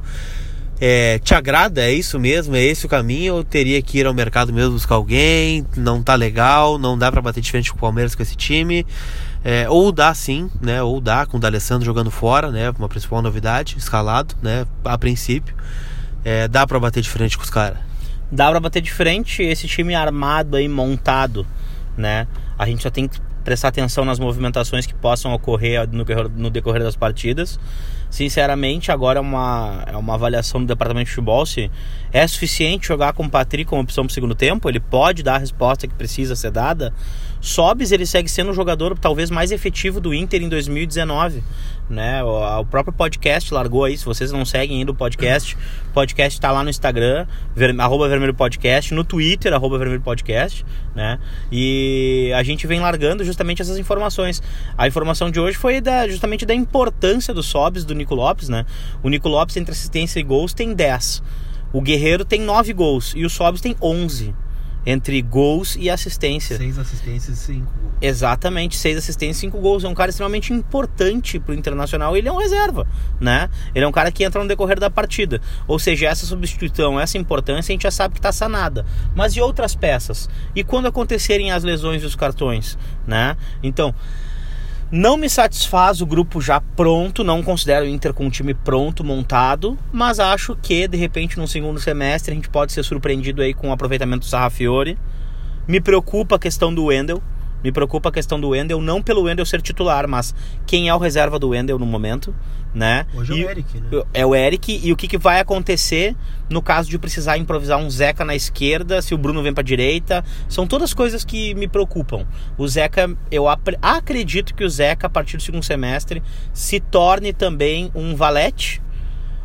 É, 0.84 1.20
te 1.20 1.36
agrada? 1.36 1.84
É 1.84 1.94
isso 1.94 2.20
mesmo? 2.20 2.56
É 2.56 2.64
esse 2.64 2.88
o 2.88 2.90
caminho? 2.90 3.36
Ou 3.36 3.44
teria 3.44 3.80
que 3.84 4.00
ir 4.00 4.08
ao 4.08 4.16
mercado 4.16 4.52
mesmo 4.52 4.72
buscar 4.72 4.96
alguém? 4.96 5.64
Não 5.78 6.02
tá 6.02 6.16
legal? 6.16 6.80
Não 6.80 6.98
dá 6.98 7.12
para 7.12 7.22
bater 7.22 7.40
de 7.40 7.52
frente 7.52 7.70
com 7.70 7.78
o 7.78 7.80
Palmeiras 7.80 8.16
com 8.16 8.24
esse 8.24 8.36
time? 8.36 8.84
É, 9.44 9.70
ou 9.70 9.92
dá 9.92 10.12
sim, 10.16 10.50
né? 10.60 10.82
Ou 10.82 11.00
dá 11.00 11.24
com 11.28 11.38
o 11.38 11.40
D'Alessandro 11.40 11.86
jogando 11.86 12.10
fora, 12.10 12.50
né? 12.50 12.72
Uma 12.72 12.90
principal 12.90 13.22
novidade, 13.22 13.76
escalado, 13.78 14.34
né? 14.42 14.66
A 14.84 14.98
princípio. 14.98 15.54
É, 16.26 16.48
dá 16.48 16.66
para 16.66 16.80
bater 16.80 17.04
de 17.04 17.10
frente 17.10 17.38
com 17.38 17.44
os 17.44 17.52
caras? 17.52 17.78
Dá 18.32 18.50
para 18.50 18.60
bater 18.60 18.82
de 18.82 18.92
frente 18.92 19.44
esse 19.44 19.68
time 19.68 19.94
armado 19.94 20.58
aí, 20.58 20.68
montado, 20.68 21.46
né? 21.96 22.26
A 22.58 22.66
gente 22.66 22.82
só 22.82 22.90
tem 22.90 23.08
que 23.08 23.20
prestar 23.44 23.68
atenção 23.68 24.04
nas 24.04 24.18
movimentações 24.18 24.88
que 24.88 24.96
possam 24.96 25.32
ocorrer 25.32 25.88
no, 25.92 26.04
no 26.36 26.50
decorrer 26.50 26.82
das 26.82 26.96
partidas. 26.96 27.60
Sinceramente, 28.12 28.92
agora 28.92 29.20
é 29.20 29.22
uma, 29.22 29.84
é 29.88 29.96
uma 29.96 30.16
avaliação 30.16 30.60
do 30.62 30.68
departamento 30.68 31.06
de 31.06 31.12
futebol 31.12 31.46
se 31.46 31.72
é 32.12 32.28
suficiente 32.28 32.90
jogar 32.90 33.14
com 33.14 33.24
o 33.24 33.30
Patrick 33.30 33.70
como 33.70 33.82
opção 33.82 34.04
para 34.04 34.12
o 34.12 34.14
segundo 34.14 34.36
tempo, 34.36 34.68
ele 34.70 34.82
pode 34.82 35.24
dar 35.24 35.36
a 35.36 35.38
resposta 35.38 35.88
que 35.88 35.96
precisa 35.96 36.36
ser 36.36 36.52
dada. 36.52 36.94
Sobes 37.40 37.92
ele 37.92 38.06
segue 38.06 38.30
sendo 38.30 38.52
o 38.52 38.54
jogador 38.54 38.98
talvez 39.00 39.32
mais 39.32 39.52
efetivo 39.52 40.02
do 40.02 40.14
Inter 40.14 40.44
em 40.44 40.50
2019 40.50 41.42
né? 41.92 42.24
O, 42.24 42.66
próprio 42.66 42.94
podcast 42.94 43.54
largou 43.54 43.84
aí. 43.84 43.98
Se 43.98 44.06
vocês 44.06 44.32
não 44.32 44.46
seguem 44.46 44.80
ainda 44.80 44.92
o 44.92 44.96
podcast, 44.96 45.56
o 45.90 45.94
podcast 45.94 46.38
está 46.38 46.52
lá 46.52 46.64
no 46.64 46.70
Instagram, 46.70 47.28
ver, 47.54 47.78
arroba 47.80 48.08
Vermelho 48.08 48.34
Podcast, 48.34 48.94
no 48.94 49.04
Twitter, 49.04 49.54
arroba 49.54 49.78
Vermelho 49.78 50.02
Podcast, 50.02 50.66
né? 50.96 51.20
E 51.52 52.32
a 52.36 52.42
gente 52.44 52.66
vem 52.66 52.80
largando 52.80 53.24
justamente 53.24 53.62
essas 53.62 53.78
informações. 53.78 54.42
A 54.78 54.88
informação 54.88 55.30
de 55.30 55.40
hoje 55.40 55.58
foi 55.58 55.82
da, 55.82 56.08
justamente 56.08 56.46
da 56.46 56.54
importância 56.54 57.34
dos 57.34 57.46
sobs 57.46 57.84
do 57.84 57.94
Nico 58.02 58.16
Lopes, 58.16 58.50
né? 58.50 58.66
O 59.02 59.10
Nico 59.10 59.30
Lopes, 59.30 59.56
entre 59.58 59.72
assistência 59.72 60.20
e 60.20 60.24
gols, 60.24 60.54
tem 60.54 60.74
10. 60.74 61.24
O 61.72 61.82
Guerreiro 61.82 62.26
tem 62.26 62.42
9 62.42 62.74
gols 62.74 63.14
e 63.16 63.24
o 63.24 63.30
Sobs 63.30 63.62
tem 63.62 63.76
11 63.82 64.34
entre 64.86 65.22
gols 65.22 65.78
e 65.80 65.90
assistência. 65.90 66.58
Seis 66.58 66.78
assistências 66.78 67.38
e 67.38 67.46
cinco 67.46 67.72
gols. 67.80 67.94
Exatamente, 68.02 68.78
seis 68.78 68.98
assistências 68.98 69.38
e 69.38 69.40
cinco 69.42 69.60
gols. 69.60 69.84
É 69.84 69.88
um 69.88 69.94
cara 69.94 70.10
extremamente 70.10 70.52
importante 70.52 71.40
pro 71.40 71.54
Internacional. 71.54 72.18
Ele 72.18 72.28
é 72.28 72.32
um 72.32 72.38
reserva, 72.38 72.88
né? 73.20 73.50
Ele 73.76 73.86
é 73.86 73.88
um 73.88 73.92
cara 73.92 74.12
que 74.12 74.24
entra 74.24 74.42
no 74.42 74.48
decorrer 74.48 74.80
da 74.80 74.90
partida. 74.90 75.40
Ou 75.68 75.78
seja, 75.78 76.08
essa 76.08 76.26
substituição, 76.26 77.00
essa 77.00 77.18
importância, 77.18 77.72
a 77.72 77.74
gente 77.74 77.84
já 77.84 77.92
sabe 77.92 78.16
que 78.16 78.22
tá 78.22 78.32
sanada. 78.32 78.86
Mas 79.16 79.36
e 79.36 79.42
outras 79.42 79.76
peças? 79.76 80.28
E 80.56 80.64
quando 80.64 80.88
acontecerem 80.88 81.52
as 81.52 81.64
lesões 81.64 82.02
e 82.02 82.06
os 82.06 82.16
cartões, 82.16 82.78
né? 83.06 83.38
Então, 83.62 83.94
não 84.92 85.16
me 85.16 85.30
satisfaz 85.30 86.02
o 86.02 86.06
grupo 86.06 86.42
já 86.42 86.60
pronto, 86.60 87.24
não 87.24 87.42
considero 87.42 87.86
o 87.86 87.88
Inter 87.88 88.14
com 88.14 88.26
um 88.26 88.30
time 88.30 88.54
pronto, 88.54 89.06
montado, 89.06 89.80
mas 89.90 90.20
acho 90.20 90.54
que 90.62 90.86
de 90.86 90.98
repente 90.98 91.40
no 91.40 91.48
segundo 91.48 91.80
semestre 91.80 92.34
a 92.34 92.36
gente 92.36 92.50
pode 92.50 92.74
ser 92.74 92.84
surpreendido 92.84 93.42
aí 93.42 93.54
com 93.54 93.70
o 93.70 93.72
aproveitamento 93.72 94.26
do 94.26 94.26
Sarrafiore. 94.26 94.98
Me 95.66 95.80
preocupa 95.80 96.36
a 96.36 96.40
questão 96.40 96.74
do 96.74 96.86
Wendel, 96.86 97.24
me 97.64 97.72
preocupa 97.72 98.10
a 98.10 98.12
questão 98.12 98.40
do 98.40 98.50
Wendel, 98.50 98.82
não 98.82 99.02
pelo 99.02 99.24
Wendel 99.24 99.46
ser 99.46 99.62
titular, 99.62 100.08
mas 100.08 100.34
quem 100.66 100.90
é 100.90 100.96
o 100.96 100.98
reserva 100.98 101.38
do 101.38 101.50
Wendel 101.50 101.78
no 101.78 101.86
momento, 101.86 102.34
né? 102.74 103.06
Hoje 103.14 103.34
e 103.34 103.44
é 103.44 103.46
o 103.46 103.50
Eric, 103.50 103.80
né? 103.80 104.04
É 104.14 104.26
o 104.26 104.36
Eric, 104.36 104.82
e 104.84 104.92
o 104.92 104.96
que, 104.96 105.08
que 105.08 105.18
vai 105.18 105.40
acontecer 105.40 106.16
no 106.50 106.62
caso 106.62 106.90
de 106.90 107.00
precisar 107.00 107.38
improvisar 107.38 107.80
um 107.80 107.90
Zeca 107.90 108.26
na 108.26 108.36
esquerda, 108.36 109.02
se 109.02 109.14
o 109.14 109.18
Bruno 109.18 109.42
vem 109.42 109.54
para 109.54 109.64
direita, 109.64 110.24
são 110.50 110.68
todas 110.68 110.94
coisas 110.94 111.24
que 111.24 111.54
me 111.56 111.68
preocupam. 111.68 112.26
O 112.58 112.68
Zeca, 112.68 113.16
eu 113.32 113.46
acredito 113.48 114.54
que 114.54 114.64
o 114.64 114.70
Zeca, 114.70 115.08
a 115.08 115.10
partir 115.10 115.38
do 115.38 115.44
segundo 115.44 115.64
semestre, 115.64 116.22
se 116.54 116.80
torne 116.80 117.34
também 117.34 117.92
um 117.96 118.16
valete, 118.16 118.82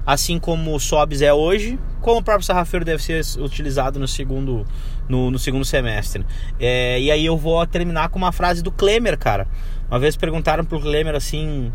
assim 0.06 0.38
como 0.38 0.72
o 0.72 0.78
Sobs 0.78 1.20
é 1.20 1.34
hoje, 1.34 1.78
como 2.00 2.20
o 2.20 2.22
próprio 2.22 2.46
Sarrafeiro 2.46 2.84
deve 2.84 3.02
ser 3.02 3.22
utilizado 3.40 3.98
no 3.98 4.06
segundo, 4.06 4.64
no, 5.08 5.32
no 5.32 5.38
segundo 5.38 5.64
semestre. 5.64 6.24
É, 6.60 7.00
e 7.00 7.10
aí 7.10 7.26
eu 7.26 7.36
vou 7.36 7.66
terminar 7.66 8.08
com 8.10 8.18
uma 8.18 8.30
frase 8.30 8.62
do 8.62 8.70
Klemer, 8.70 9.18
cara. 9.18 9.48
Uma 9.90 9.98
vez 9.98 10.16
perguntaram 10.16 10.64
pro 10.64 10.80
Klemer 10.80 11.16
assim: 11.16 11.72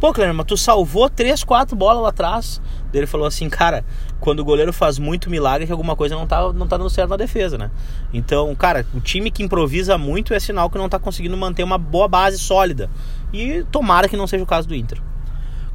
Pô, 0.00 0.10
Klemer, 0.12 0.34
mas 0.34 0.46
tu 0.46 0.56
salvou 0.56 1.10
três, 1.10 1.44
quatro 1.44 1.76
bolas 1.76 2.02
lá 2.02 2.08
atrás. 2.08 2.62
Ele 2.94 3.06
falou 3.06 3.26
assim, 3.26 3.50
cara, 3.50 3.84
quando 4.20 4.40
o 4.40 4.44
goleiro 4.44 4.72
faz 4.72 4.98
muito 4.98 5.28
milagre, 5.28 5.64
é 5.64 5.66
que 5.66 5.72
alguma 5.72 5.94
coisa 5.94 6.14
não 6.14 6.26
tá, 6.26 6.50
não 6.50 6.66
tá 6.66 6.78
dando 6.78 6.88
certo 6.88 7.10
na 7.10 7.16
defesa, 7.18 7.58
né? 7.58 7.70
Então, 8.10 8.54
cara, 8.54 8.86
o 8.94 9.00
time 9.00 9.30
que 9.30 9.42
improvisa 9.42 9.98
muito 9.98 10.32
é 10.32 10.40
sinal 10.40 10.70
que 10.70 10.78
não 10.78 10.88
tá 10.88 10.98
conseguindo 10.98 11.36
manter 11.36 11.62
uma 11.62 11.76
boa 11.76 12.08
base 12.08 12.38
sólida. 12.38 12.88
E 13.34 13.64
tomara 13.70 14.08
que 14.08 14.16
não 14.16 14.26
seja 14.26 14.42
o 14.42 14.46
caso 14.46 14.66
do 14.66 14.74
Inter. 14.74 14.98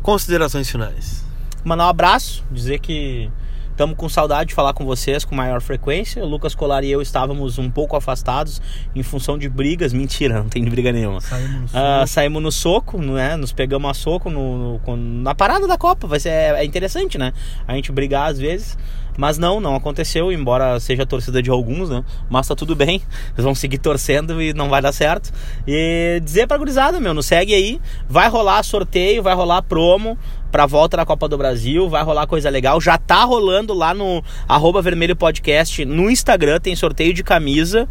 Considerações 0.02 0.68
finais 0.68 1.31
mandar 1.64 1.86
um 1.86 1.90
abraço, 1.90 2.44
dizer 2.52 2.80
que 2.80 3.30
estamos 3.72 3.96
com 3.98 4.08
saudade 4.08 4.50
de 4.50 4.54
falar 4.56 4.74
com 4.74 4.86
vocês 4.86 5.26
com 5.26 5.34
maior 5.34 5.62
frequência. 5.62 6.24
O 6.24 6.28
Lucas 6.28 6.54
Colar 6.54 6.84
e 6.84 6.92
eu 6.92 7.02
estávamos 7.02 7.58
um 7.58 7.70
pouco 7.70 7.96
afastados 7.96 8.62
em 8.96 9.02
função 9.02 9.38
de 9.38 9.50
brigas. 9.50 9.92
Mentira, 9.94 10.40
não 10.40 10.50
tem 10.50 10.64
briga 10.66 10.92
nenhuma. 10.92 11.20
Saímos 11.22 11.60
no 11.60 11.66
uh, 11.66 11.70
soco. 11.70 12.08
saímos 12.08 12.44
no 12.44 12.52
soco, 12.52 13.02
né? 13.02 13.36
Nos 13.36 13.52
pegamos 13.52 13.90
a 13.90 13.94
soco 13.94 14.30
no, 14.30 14.80
no, 14.80 14.98
na 14.98 15.34
parada 15.34 15.68
da 15.68 15.78
Copa. 15.78 16.08
Vai 16.08 16.20
ser, 16.20 16.30
é, 16.30 16.50
é 16.60 16.66
interessante, 16.66 17.18
né? 17.18 17.34
A 17.68 17.74
gente 17.74 17.92
brigar 17.92 18.30
às 18.30 18.40
vezes. 18.40 18.78
Mas 19.18 19.38
não, 19.38 19.60
não 19.60 19.76
aconteceu, 19.76 20.32
embora 20.32 20.80
seja 20.80 21.04
a 21.04 21.06
torcida 21.06 21.42
de 21.42 21.50
alguns, 21.50 21.90
né? 21.90 22.04
Mas 22.30 22.48
tá 22.48 22.56
tudo 22.56 22.76
bem, 22.76 23.02
eles 23.34 23.44
vão 23.44 23.54
seguir 23.54 23.78
torcendo 23.78 24.42
e 24.42 24.54
não 24.54 24.70
vai 24.70 24.82
dar 24.82 24.92
certo. 24.92 25.32
E 25.68 26.22
dizer 26.24 26.48
pra 26.48 26.58
gurizada, 26.58 27.00
meu, 27.00 27.14
não 27.14 27.22
segue 27.22 27.54
aí, 27.54 27.80
vai 28.08 28.30
rolar 28.30 28.64
sorteio, 28.64 29.22
vai 29.22 29.34
rolar 29.34 29.62
promo 29.64 30.18
pra 30.52 30.66
volta 30.66 30.98
da 30.98 31.06
Copa 31.06 31.30
do 31.30 31.38
Brasil, 31.38 31.90
vai 31.90 32.04
rolar 32.04 32.28
coisa 32.28 32.50
legal. 32.50 32.80
Já 32.82 32.98
tá 32.98 33.24
rolando 33.24 33.74
lá 33.74 33.94
no 33.94 34.24
arroba 34.48 34.82
vermelho 34.82 35.16
podcast 35.16 35.84
no 35.86 36.10
Instagram, 36.10 36.60
tem 36.60 36.76
sorteio 36.76 37.14
de 37.14 37.24
camisa 37.24 37.88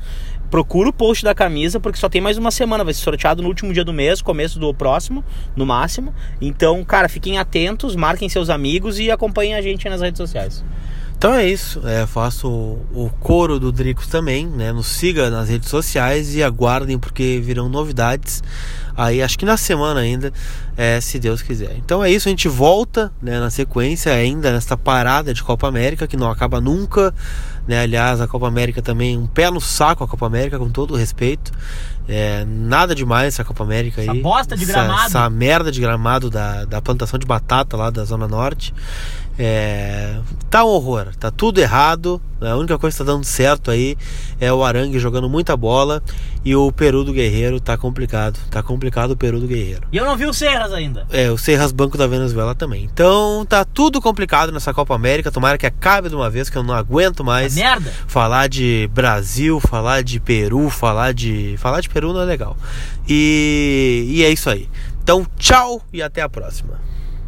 procura 0.50 0.88
o 0.88 0.92
post 0.92 1.24
da 1.24 1.34
camisa, 1.34 1.78
porque 1.78 1.98
só 1.98 2.08
tem 2.08 2.20
mais 2.20 2.36
uma 2.36 2.50
semana. 2.50 2.82
Vai 2.82 2.92
ser 2.92 3.00
sorteado 3.00 3.40
no 3.40 3.48
último 3.48 3.72
dia 3.72 3.84
do 3.84 3.92
mês, 3.92 4.20
começo 4.20 4.58
do 4.58 4.74
próximo, 4.74 5.24
no 5.54 5.64
máximo. 5.64 6.12
Então, 6.40 6.84
cara, 6.84 7.08
fiquem 7.08 7.38
atentos, 7.38 7.94
marquem 7.94 8.28
seus 8.28 8.50
amigos 8.50 8.98
e 8.98 9.10
acompanhem 9.10 9.54
a 9.54 9.62
gente 9.62 9.88
nas 9.88 10.00
redes 10.00 10.18
sociais. 10.18 10.64
Então 11.20 11.34
é 11.34 11.46
isso, 11.46 11.86
é, 11.86 12.06
faço 12.06 12.48
o, 12.48 12.86
o 12.94 13.10
coro 13.20 13.60
do 13.60 13.70
Dricos 13.70 14.06
também, 14.06 14.46
né? 14.46 14.72
Nos 14.72 14.86
siga 14.86 15.28
nas 15.28 15.50
redes 15.50 15.68
sociais 15.68 16.34
e 16.34 16.42
aguardem 16.42 16.98
porque 16.98 17.38
virão 17.44 17.68
novidades 17.68 18.42
aí, 19.04 19.22
acho 19.22 19.38
que 19.38 19.44
na 19.44 19.56
semana 19.56 20.00
ainda, 20.00 20.32
é, 20.76 21.00
se 21.00 21.18
Deus 21.18 21.42
quiser. 21.42 21.76
Então 21.76 22.02
é 22.02 22.10
isso, 22.10 22.28
a 22.28 22.30
gente 22.30 22.48
volta 22.48 23.12
né, 23.20 23.40
na 23.40 23.50
sequência 23.50 24.12
ainda 24.12 24.52
nesta 24.52 24.76
parada 24.76 25.32
de 25.32 25.42
Copa 25.42 25.66
América 25.66 26.06
que 26.06 26.16
não 26.16 26.30
acaba 26.30 26.60
nunca, 26.60 27.14
né? 27.66 27.82
Aliás, 27.82 28.20
a 28.20 28.26
Copa 28.26 28.48
América 28.48 28.82
também, 28.82 29.16
um 29.16 29.26
pé 29.26 29.50
no 29.50 29.60
saco 29.60 30.04
a 30.04 30.08
Copa 30.08 30.26
América, 30.26 30.58
com 30.58 30.70
todo 30.70 30.94
o 30.94 30.96
respeito. 30.96 31.52
É, 32.08 32.44
nada 32.44 32.94
demais 32.94 33.34
essa 33.34 33.44
Copa 33.44 33.62
América 33.62 34.02
essa 34.02 34.10
aí. 34.10 34.20
bosta 34.20 34.56
de 34.56 34.64
gramado. 34.64 34.92
Essa, 34.92 35.06
essa 35.06 35.30
merda 35.30 35.70
de 35.70 35.80
gramado 35.80 36.28
da, 36.28 36.64
da 36.64 36.82
plantação 36.82 37.18
de 37.18 37.26
batata 37.26 37.76
lá 37.76 37.90
da 37.90 38.04
Zona 38.04 38.26
Norte. 38.26 38.74
É, 39.38 40.18
tá 40.50 40.64
um 40.64 40.68
horror, 40.68 41.14
tá 41.18 41.30
tudo 41.30 41.60
errado. 41.60 42.20
A 42.40 42.56
única 42.56 42.78
coisa 42.78 42.94
que 42.94 43.04
tá 43.04 43.10
dando 43.10 43.24
certo 43.24 43.70
aí 43.70 43.96
é 44.38 44.52
o 44.52 44.62
Arangue 44.62 44.98
jogando 44.98 45.30
muita 45.30 45.56
bola 45.56 46.02
e 46.44 46.54
o 46.54 46.70
Peru 46.72 47.04
do 47.04 47.12
Guerreiro 47.12 47.58
tá 47.60 47.78
complicado. 47.78 48.38
Tá 48.50 48.62
complicado 48.90 49.12
o 49.12 49.16
Peru 49.16 49.38
do 49.38 49.46
Guerreiro. 49.46 49.82
E 49.92 49.96
eu 49.96 50.04
não 50.04 50.16
vi 50.16 50.26
o 50.26 50.34
Serras 50.34 50.72
ainda. 50.72 51.06
É, 51.10 51.30
o 51.30 51.38
Serras 51.38 51.70
Banco 51.70 51.96
da 51.96 52.06
Venezuela 52.06 52.54
também. 52.54 52.84
Então 52.84 53.46
tá 53.48 53.64
tudo 53.64 54.00
complicado 54.00 54.50
nessa 54.50 54.74
Copa 54.74 54.94
América. 54.94 55.30
Tomara 55.30 55.56
que 55.56 55.66
acabe 55.66 56.08
de 56.08 56.14
uma 56.14 56.28
vez, 56.28 56.50
que 56.50 56.58
eu 56.58 56.62
não 56.62 56.74
aguento 56.74 57.24
mais. 57.24 57.56
É 57.56 57.62
merda! 57.62 57.92
Falar 58.06 58.48
de 58.48 58.90
Brasil, 58.92 59.60
falar 59.60 60.02
de 60.02 60.18
Peru, 60.18 60.68
falar 60.68 61.14
de. 61.14 61.54
Falar 61.58 61.80
de 61.80 61.88
Peru 61.88 62.12
não 62.12 62.20
é 62.20 62.24
legal. 62.24 62.56
E, 63.08 64.06
e 64.08 64.24
é 64.24 64.30
isso 64.30 64.50
aí. 64.50 64.68
Então, 65.02 65.26
tchau 65.38 65.80
e 65.92 66.02
até 66.02 66.20
a 66.20 66.28
próxima. 66.28 66.80